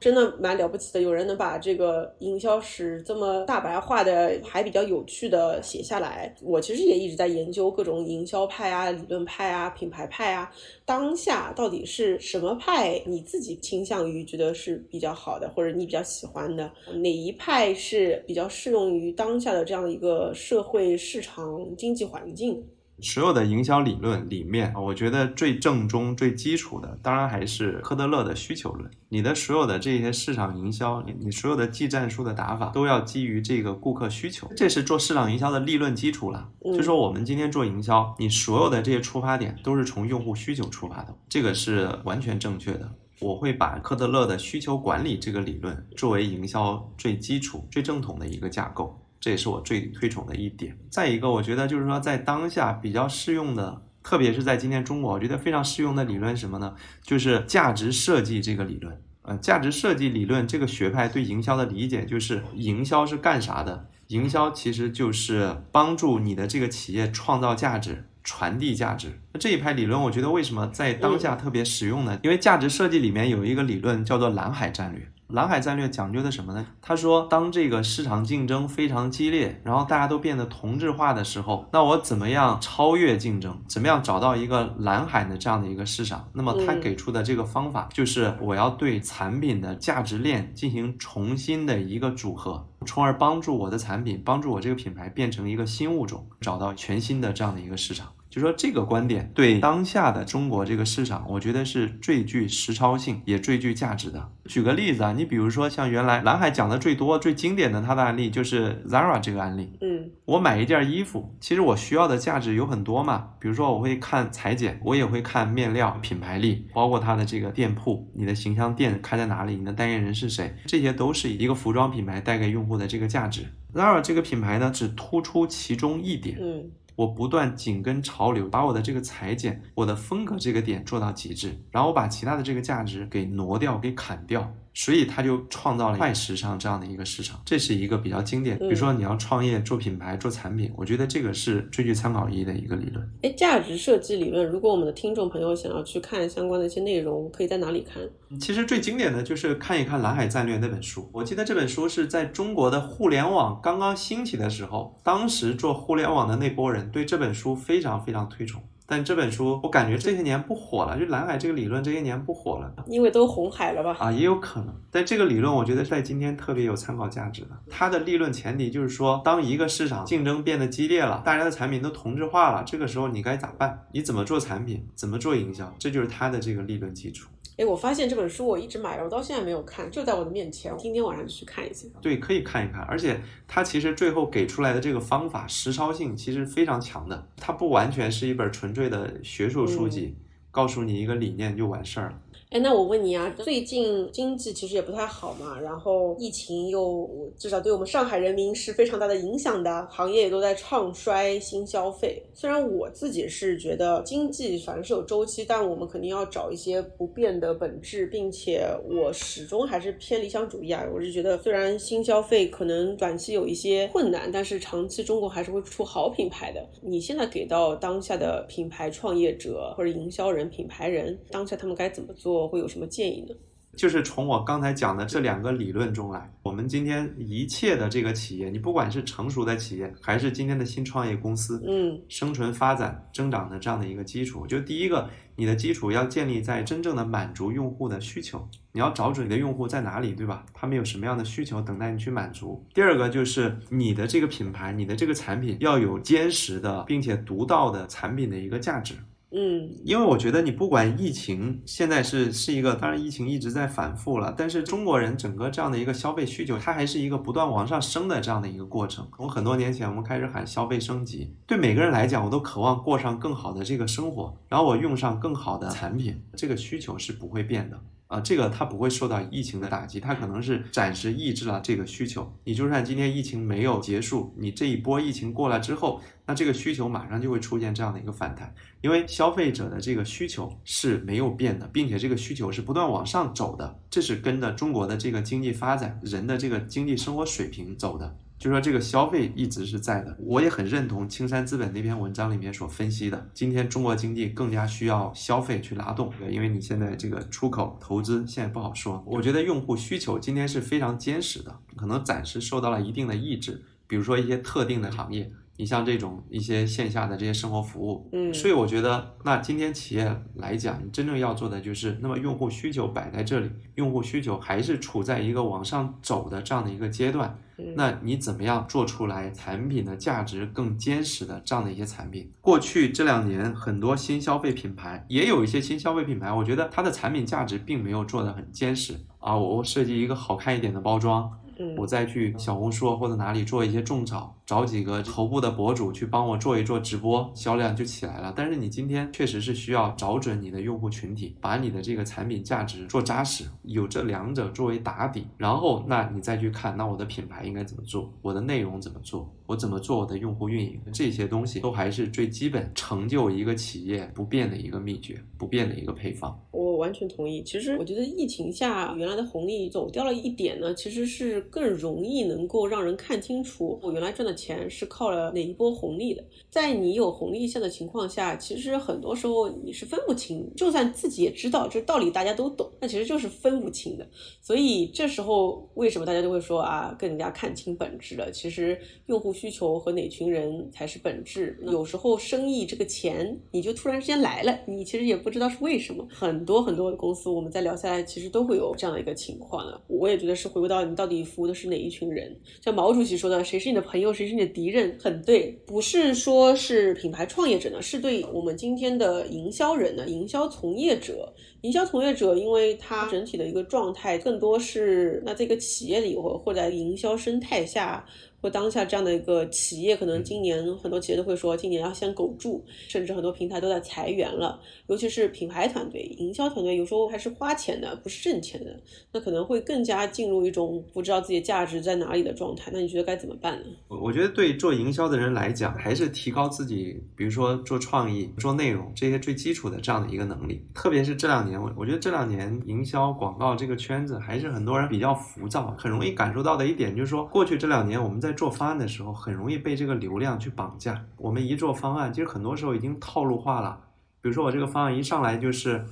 [0.00, 1.02] 真的蛮了不起的。
[1.02, 6.34] 有人能把这个营销史这么大白话的，还比较有趣的写下来。
[6.48, 10.50] 我其实也一直在研究各种营销派啊、理论派啊、品牌派啊。
[10.86, 13.02] 当下到底是什么派？
[13.04, 22.64] 你自己倾向于觉得是比较好的，或者你比较喜欢的哪一派是比较适用于当下的这样的一个社会市场经济环境？
[23.00, 28.90] 所有的营销理论里面，我觉得最正宗、最基础的，当然还是科德勒的需求论。
[29.08, 36.48] 你的所有的这些市场营销，你你所有的技战术的打法，都要基于这个顾客需求，这是做市场营销的立论基础了。
[36.64, 42.90] 就说我们今天做营销，你所有的这些出发点都是从用户需求出发的，这个是完全正确的。
[43.20, 48.96] 我会把科德勒的需求管理这个理论作为营销最基础、最正统的一个架构。
[49.20, 50.76] 这也是我最推崇的一点。
[50.90, 56.74] 再一个，我觉得就是说，在当下比较适用的，特别是在今天中国，我觉得非常适用的理论什么呢？
[57.02, 59.00] 就是价值设计这个理论。
[59.22, 63.88] 呃，价值设计理论这个学派对营销的理解，就是营销是干啥的？
[64.06, 69.20] 营销其实就是帮助你的这个企业创造价值、传递价值。
[69.34, 72.18] 那这一派理论，我觉得为什么在当下特别实用呢？
[72.22, 75.06] 因为价值设计里面有一个理论叫做蓝海战略。
[75.28, 76.66] 蓝海战略讲究的什么呢？
[76.80, 83.60] 他说，当这个市场竞争非常激烈，然后大家都变得同质化的时候，那我怎么样超越竞争？
[83.68, 86.26] 怎么样找到一个蓝海的这样的一个市场？
[86.32, 98.08] 那么他给出的这个方法就是，我要对产品的价值链进行重新的一个组合，从而帮助我的产品，帮助我这个品牌变成一个新物种，找到全新的这样的一个市场。
[98.30, 104.30] 就说这个观点对当下的中国这个市场，我觉得是最具实操性，也最具价值的。
[104.44, 109.72] 举个例子啊，你比如说像原来蓝海讲的最多、最经典的他的案例就是 Zara 这个案例。
[109.80, 123.46] 嗯，我买一件衣服，其实我需要的价值有很多嘛，比如说我会看裁剪，我也会看面料、品牌力，包括它的这个店铺，你的形象店开在哪里，你的代言人是谁，这些都是一个服装品牌带给用户的这个价值。
[123.72, 126.36] Zara 这个品牌呢，只突出其中一点。
[126.40, 126.70] 嗯。
[126.98, 134.52] 我不断紧跟潮流，把我的这个裁剪、我的风格这个点做到极致，然后我把其他的这个价值给挪掉、给砍掉。
[134.74, 138.58] 所以他就创造了快时尚这样的一个市场，这是一个比较经典。
[138.58, 143.10] 比如说你要创业做品牌做产品，我觉得这个是最具参考意义的一个理论。
[143.22, 148.02] 哎，价值设计理论，如果我们的听众朋友想要去看相关的一些内容，可以在哪里看？
[148.38, 151.08] 其实最经典的就是看一看《蓝海战略》那本书。
[151.12, 158.62] 我记得这本书是在中国的互联网刚刚兴起的时候，当时做互联网的那波人对这本书非常非常推崇。
[158.90, 163.94] 但这本书我感觉这些年不火了，就蓝海这个理论这些年不火了，因为都红海了吧？
[164.00, 164.74] 啊，也有可能。
[164.90, 167.50] 但这个理论我觉得在今天特别有参考价值的。
[167.68, 173.78] 它的立论前提就是说，当一个市场竞争变得激烈了，大家的产品都同质化了，这个时候你该咋办？
[173.92, 174.88] 你怎么做产品？
[174.94, 175.70] 怎么做营销？
[175.78, 177.28] 这就是它的这个立论基础。
[177.58, 181.88] 哎，我发现这本书我一直买了，我到现在没有看，就在我的面前，今天晚上就去看一下。
[182.00, 190.14] 对，可以看一看，而且它其实最后给出来的这个方法实操性其实非常强的，它不完全是一本纯粹的学术书籍，
[190.52, 192.14] 告诉你一个理念就完事儿了。
[192.50, 202.22] 哎，那我问你啊，最近经济其实也不太好嘛，然后疫情又至少对我们上海人民是非常大的影响的，行业也都在唱衰新消费。
[202.32, 210.82] 虽然我自己是觉得经济反正是有周期，但我们肯定要找一些不变的本质，并且我始终还是偏理想主义啊。
[210.90, 216.66] 我是觉得，虽然新消费可能短期有一些困难，但是长期中国还是会出好品牌的。
[216.80, 222.37] 你现在给到当下的品牌创业者或者营销人、品牌人，当下他们该怎么做？
[222.46, 223.34] 会有什么建议呢？
[223.76, 240.44] 就是从我刚才讲的这两个理论中来，我们今天一切的这个企业，你不管是成熟的企业，还是今天的新创业公司，嗯，生存发展增长的这样的一个基础，就第一个，你的基础要建立在真正的满足用户的需求，你要找准你的用户在哪里，对吧？
[240.52, 242.66] 他们有什么样的需求等待你去满足。
[242.74, 248.94] 第二个就是你的这个品牌，你的这个产品要有坚实的并且独到的产品的一个价值。
[249.30, 259.06] 嗯，因为我觉得你不管疫情现在是是一个，当然疫情一直在反复了，但是中国人整个这样的一个消费需求，它还是一个不断往上升的这样的一个过程。
[259.14, 267.78] 从很多年前我们开始喊消费升级，对每个人来讲，我都渴望过上更好的这个生活，然后我用上更好的产品，这个需求是不会变的。
[268.08, 272.32] 啊，这个它不会受到疫情的打击，它可能是暂时抑制了这个需求。
[272.44, 288.16] 你就算今天疫情没有结束，你这一波疫情过来之后，那这个需求马上就会出现这样的一个反弹，因为消费者的这个需求是没有变的，并且这个需求是不断往上走的，这是跟着中国的这个经济发展、人的这个经济生活水平走的。
[288.38, 305.30] 就说这个消费一直是在的，我也很认同青山资本那篇文章里面所分析的，今天中国经济更加需要消费去拉动，对因为你现在这个出口投资现在不好说，我觉得用户需求今天是非常坚实的，可能暂时受到了一定的抑制，比如说一些特定的行业。
[305.60, 317.36] 你像这种一些线下的这些生活服务，嗯，所以我觉得，那今天企业来讲，你真正要做的就是，那么用户需求摆在这里，用户需求还是处在一个往上走的这样的一个阶段，
[317.74, 322.30] 那你怎么样做出来产品的价值更坚实的这样的一些产品？
[322.40, 331.30] 过去这两年，很多新消费品牌也有一些新消费品牌，我觉得它的产品价值并没有做得很坚实啊，我设计一个好看一点的包装。
[331.76, 338.32] 我再去小红书或者哪里做一些种草，找几个头部的博主去帮我做一做直播，销量就起来了。
[338.34, 356.40] 但是你今天确实是需要找准你的用户群体，把你的这个产品价值做扎实，有这两者作为打底，然后那你再去看，那我的品牌应该怎么做，我的内容怎么做，我怎么做我的用户运营，这些东西都还是最基本成就一个企业不变的一个秘诀，不变的一个配方。
[356.52, 357.42] 我完全同意。
[357.42, 361.46] 其实我觉得疫情下原来的红利走掉了一点呢，其实是。
[361.50, 366.24] 更容易能够让人看清楚我原来赚的钱是靠了哪一波红利的。
[366.48, 374.08] 在你有红利线的情况下，其实很多时候你是分不清，就算自己也知道这道理大家都懂，那其实就是分不清的。
[374.40, 378.30] 所以这时候为什么大家都会说啊，更加看清本质了？
[378.30, 381.58] 其实用户需求和哪群人才是本质。
[381.66, 386.06] 有时候生意这个钱你就突然之间来了，你其实也不知道是为什么。
[386.10, 389.78] 很多很多的公司，我们在聊下来，其实都会有这样的一个情况的。
[389.86, 391.18] 我也觉得是回归到你到底。
[391.28, 392.34] 服务的是哪一群人？
[392.64, 401.32] 像毛主席说的，谁是你的朋友，谁实是你的敌人，很对，不是说是品牌创业者呢，是对我们今天的营销人呢，营销从业者。
[401.62, 408.06] 营销从业者，因为他整体的一个状态更多是那这个企业里或或在营销生态下。
[408.40, 414.60] 或当下这样的一个企业，可能今年很多企业都会说，今年要先苟住，甚至很多平台都在裁员了。
[414.86, 418.80] 尤其是品牌团队、营销团队，有时候还是花钱的，不是挣钱的，
[419.12, 422.70] 那可能会更加进入一种不知道自己的价值在哪里的状态。
[422.72, 423.66] 那你觉得该怎么办呢？
[423.88, 430.64] 我我觉得对做营销的人来讲，还是提高自己，比如说做创意、做内容这些最基础的这样的一个能力。
[430.74, 438.27] 特别是这两年，我我觉得这两年营销广告这个圈子还是很多人比较浮躁，很容易感受到的一点就是说，过去这两年我们在。
[438.28, 441.02] 在做方案的时候，很容易被这个流量去绑架。
[441.16, 443.80] 我们一做方案，其实很多时候已经套路化了。
[444.20, 445.82] 比如说，我这个方案一上来就是，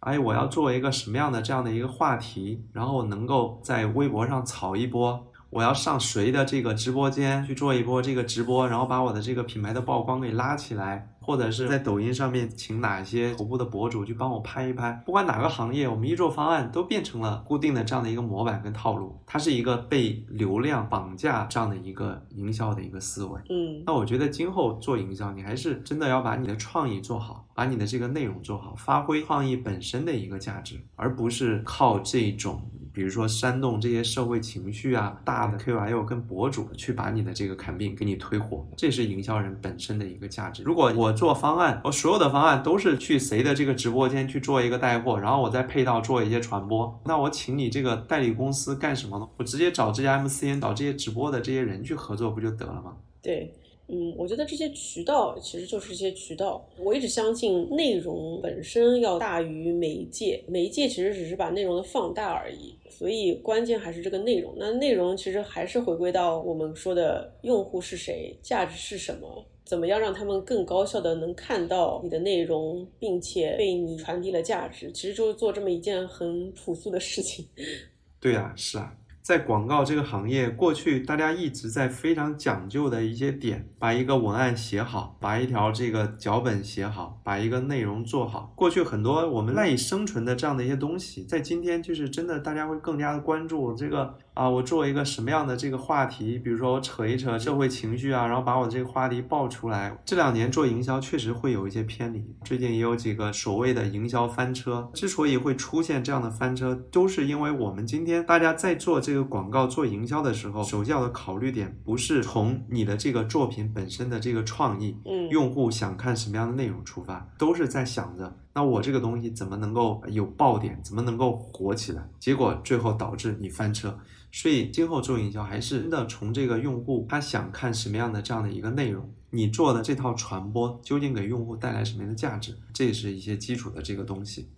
[0.00, 5.22] 哎，我要做一个什么样的这样的一个话题，然后能够在微博上炒一波。
[5.50, 11.11] 我要上谁的这个直播间去做一波这个直播，然后把我的这个品牌的曝光给拉起来。
[11.22, 23.40] 或者是在抖音上面请哪些头部的博主去帮我拍一拍，不管哪个行业，我们一做方案都变成了固定的这样的一个模板跟套路，它是一个被流量绑架这样的一个营销的一个思维。
[23.48, 32.60] 嗯，那我觉得今后做营销，你还是真的要把你的创意做好，把你的这个内容做好，发挥创意本身的一个价值，而不是靠这种。
[32.92, 40.62] 比如说煽动这些社会情绪啊，大的 KOL 跟博主去把你的这个看病给你推火，这是营销人本身的一个价值。
[40.62, 49.28] 如果我做方案，我所有的方案都是去谁的这个直播间去做一个带货，然后我再配套做一些传播，那我请你这个代理公司干什么呢？
[49.38, 52.96] 我直接找这些 MCN，找这些直播的这些人去合作不就得了吗？
[53.22, 53.54] 对。
[53.94, 56.66] 嗯，我觉得这些渠道其实就是一些渠道。
[56.78, 62.74] 我一直相信内容本身要大于媒介，媒介其实只是把内容的放大而已。
[62.88, 64.54] 所以关键还是这个内容。
[64.56, 77.46] 那内容其实还是回归到我们说的用户是谁，价值是什么，怎么样让他们更高效的能看到你的内容，并且被你传递了价值，其实就是做这么一件很朴素的事情。
[78.18, 78.96] 对啊，是啊。
[79.22, 88.52] 在广告这个行业，过去大家一直在非常讲究的一些点，把一个文案写好，把一条这个脚本写好，把一个内容做好。
[88.56, 94.18] 过去很多我们赖以生存的这样的一些东西，在今天就是真的，大家会更加的关注这个。
[94.34, 96.38] 啊，我做一个什么样的这个话题？
[96.38, 99.94] 比如说我扯一扯社会情绪啊，然后把我的这个话题爆出来。
[100.06, 104.90] 这两年做营销确实会有一些偏离，最近也有几个所谓的营销翻车。
[104.94, 118.34] 之所以会出现这样的翻车，都是因为我们今天大家在做这个广告、做营销的时候，首要的考虑点不是从你的这个作品本身的这个创意，嗯，用户想看什么样的内容出发，都是在想着。
[118.54, 120.78] 那我这个东西怎么能够有爆点？
[120.82, 122.06] 怎么能够火起来？
[122.18, 123.98] 结果最后导致你翻车。
[124.30, 132.56] 所以今后做营销还是真的从这个用户他想看什么样的这样的一个内容，你做的这套传播究竟给用户带来什么样的价值？
[132.72, 134.48] 这也是一些基础的这个东西。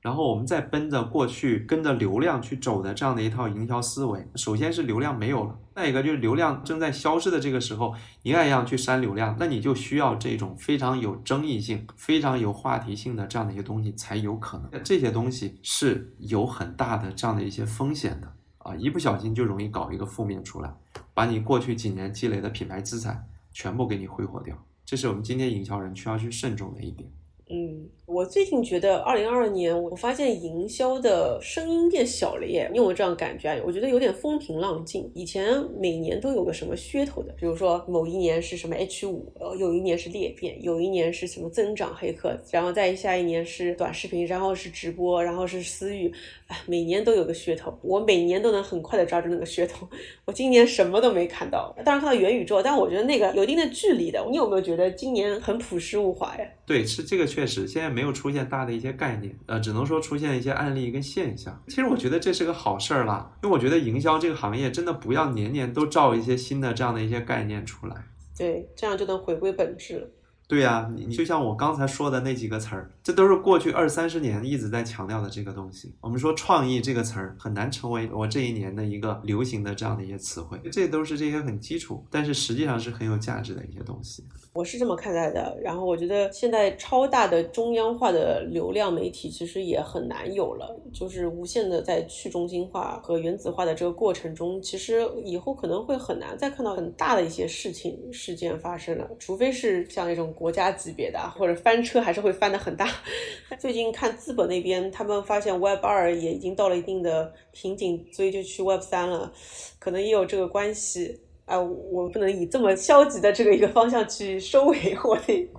[0.00, 14.82] 然后我们再奔着过去跟着流量去走的这样的一套营销思维，首先是流量没有了，再一个就是流量正在消失的这个时候，一样一样去删流量，那你就需要这种非常有争议性、非常有话题性的这样的一些东西才有可能。
[14.82, 20.72] 这些东西是有很大的这样的一些风险的啊，一不小心就容易搞一个负面出来，
[21.12, 24.56] 把你过去几年积累的品牌资产全部给你挥霍掉。
[24.86, 27.10] 这是我们今天营销人需要去慎重的一点。
[28.20, 32.68] 我最近觉得二零二二年，我发现营销的声音变小了耶。
[32.70, 33.58] 你有没有这样感觉？
[33.64, 35.10] 我觉得有点风平浪静。
[35.14, 46.12] 以前每年都有个什么噱头的，比如说某一年是什么 H 五，呃，有一年是裂变，有一年是什么增长黑客，然后再下一年是短视频，然后是直播，然后是私域，
[46.48, 47.72] 哎，每年都有个噱头。
[47.80, 49.88] 我每年都能很快的抓住那个噱头。
[50.26, 54.22] 我今年什么都没看到，当然看到元宇宙，但我觉得那个有一定的距离的。
[54.30, 56.44] 你有没有觉得今年很朴实无华呀？
[56.70, 61.60] 对，是这个确实，现在没有出现大的一些概念，呃，只能说出现一些案例跟现象。
[61.66, 67.96] 其实我觉得这是个好事儿啦，因为我觉得营销这个行业真的不要年年都造一些新的这样的一些概念出来，
[68.38, 70.12] 对，这样就能回归本质。
[70.46, 75.94] 对呀，你你就像我刚才说的那几个词儿，这都是过去二三十年一直在强调的这个东西。
[76.00, 84.24] 我们说创意这个词儿很难成为我这一年的一个流行的这样的一些词汇，这都是这些很基础，但是实际上是很有价值的一些东西。
[84.60, 85.58] 我是这么看待的。
[85.62, 100.30] 然后我觉得现在超大的中央化的流量媒体其实也很难有了，就是无限的在去中心化和原子化的这个过程中，其实以后可能会很难再看到很大的一些事情事件发生了，除非是像那种。
[100.40, 102.86] 国家级别的或者翻车还是会翻的很大。
[103.58, 109.32] 最近看资本那边，他们发现 Web 二也已经到了一定的瓶颈，所以就去 Web 三了，
[109.78, 111.20] 可能也有这个关系。
[111.50, 115.50] 哎，我不能以这么消极的这个一个方向去收尾， 我得。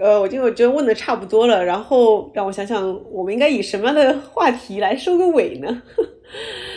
[0.00, 5.82] 呃，我就我觉得问的差不多了，然后让我想想，我们应该以什么样的话题来收个尾呢？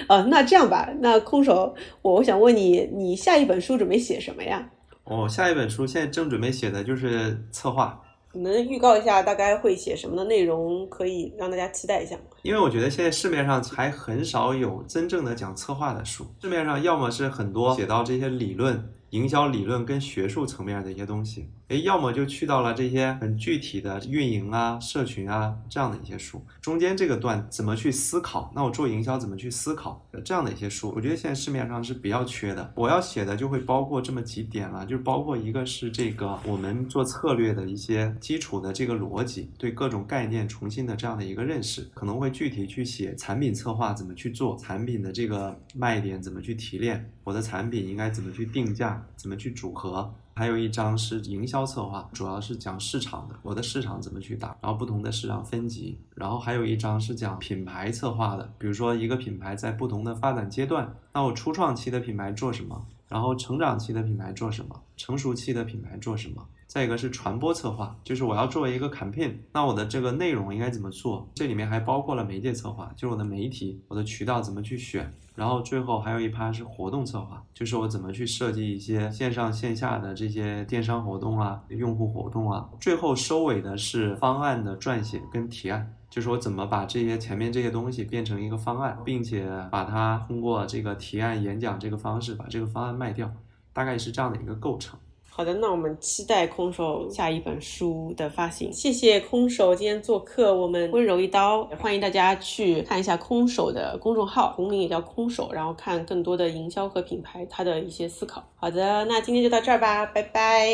[0.10, 4.70] 呃， 那这样吧，那空手，我我想问你，你下一本书准备写什么呀？
[5.06, 8.02] 哦下一本书现在正准备写的就是策划。
[8.36, 12.24] 你能预告一下大概会写什么的内容，可以让大家期待一下吗？
[12.42, 18.92] 因为我觉得现在市面上还很少有真正的讲策划的书，市面上要么是很多写到这些理论。
[19.16, 28.51] 营销理论跟学术层面的一些东西，诶，要么就去到了这些很具体的运营啊、社群啊这样的一些书，中间这个段怎么去思考？
[28.53, 30.05] 那我做营销怎么去思考？
[30.26, 32.74] 这样的一些书，我觉得现在市面上是比较缺的。
[32.76, 49.05] 我要写的就会包括这么几点了，就是包括一个是这个我们做策略的一些基础的这个逻辑，对各种概念重新的这样的一个认识，可能会具体去写产品策划怎么去做，产品的这个卖点怎么去提炼，我的产品应该怎么去定价。
[49.16, 50.14] 怎么去组合？
[50.34, 55.97] 还有一章是营销策划，主要是讲市场的，我的市场怎么去打，然后不同的市场分级。
[56.14, 62.86] 然后还有一章是讲品牌策划的，比如说一个品牌在不同的发展阶段，那我初创期的品牌做什么？
[63.08, 64.82] 然后成长期的品牌做什么？
[64.97, 66.45] 成熟期的品牌做什么？
[66.76, 71.26] 再一个是传播策划，就是我要作为一个 campaign，那我的这个内容应该怎么做？
[71.34, 75.10] 这里面还包括了媒介策划，就是我的媒体、我的渠道怎么去选。
[75.36, 82.70] 然后最后还有一趴是活动策划，就是我怎么去设计一些线上线下的这些电商活动啊、用户活动啊。
[82.82, 93.32] 最后收尾的是方案的撰写跟提案，就是我怎么把这些前面这些东西变成一个方案，并且把它通过这个提案演讲这个方式把这个方案卖掉，
[93.72, 95.00] 大概是这样的一个构成。
[95.38, 98.72] 好的，那我们期待空手下一本书的发行。
[98.72, 108.42] 谢谢空手今天做客我们温柔一刀，欢迎大家去看一下空手的公众号，同名也叫空手，然后看更多的营销和品牌它的一些思考。
[108.56, 110.70] 好的，那今天就到这儿吧，拜拜。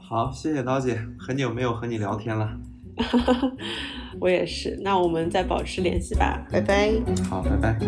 [0.00, 2.48] 好，谢谢刀姐，很久没有和你聊天了。
[4.18, 6.90] 我也是，那我们再保持联系吧，拜拜。
[7.28, 7.78] 好，拜拜。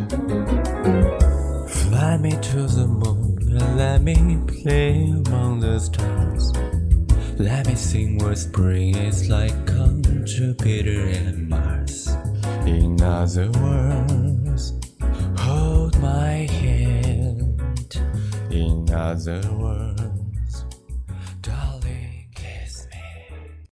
[1.66, 6.52] Fly me to the moon let me play among the stars.
[7.38, 12.09] Let me sing what spring is like on Jupiter and Mars.
[12.66, 14.72] In other words,
[15.38, 18.00] hold my hand.
[18.50, 19.95] In other words,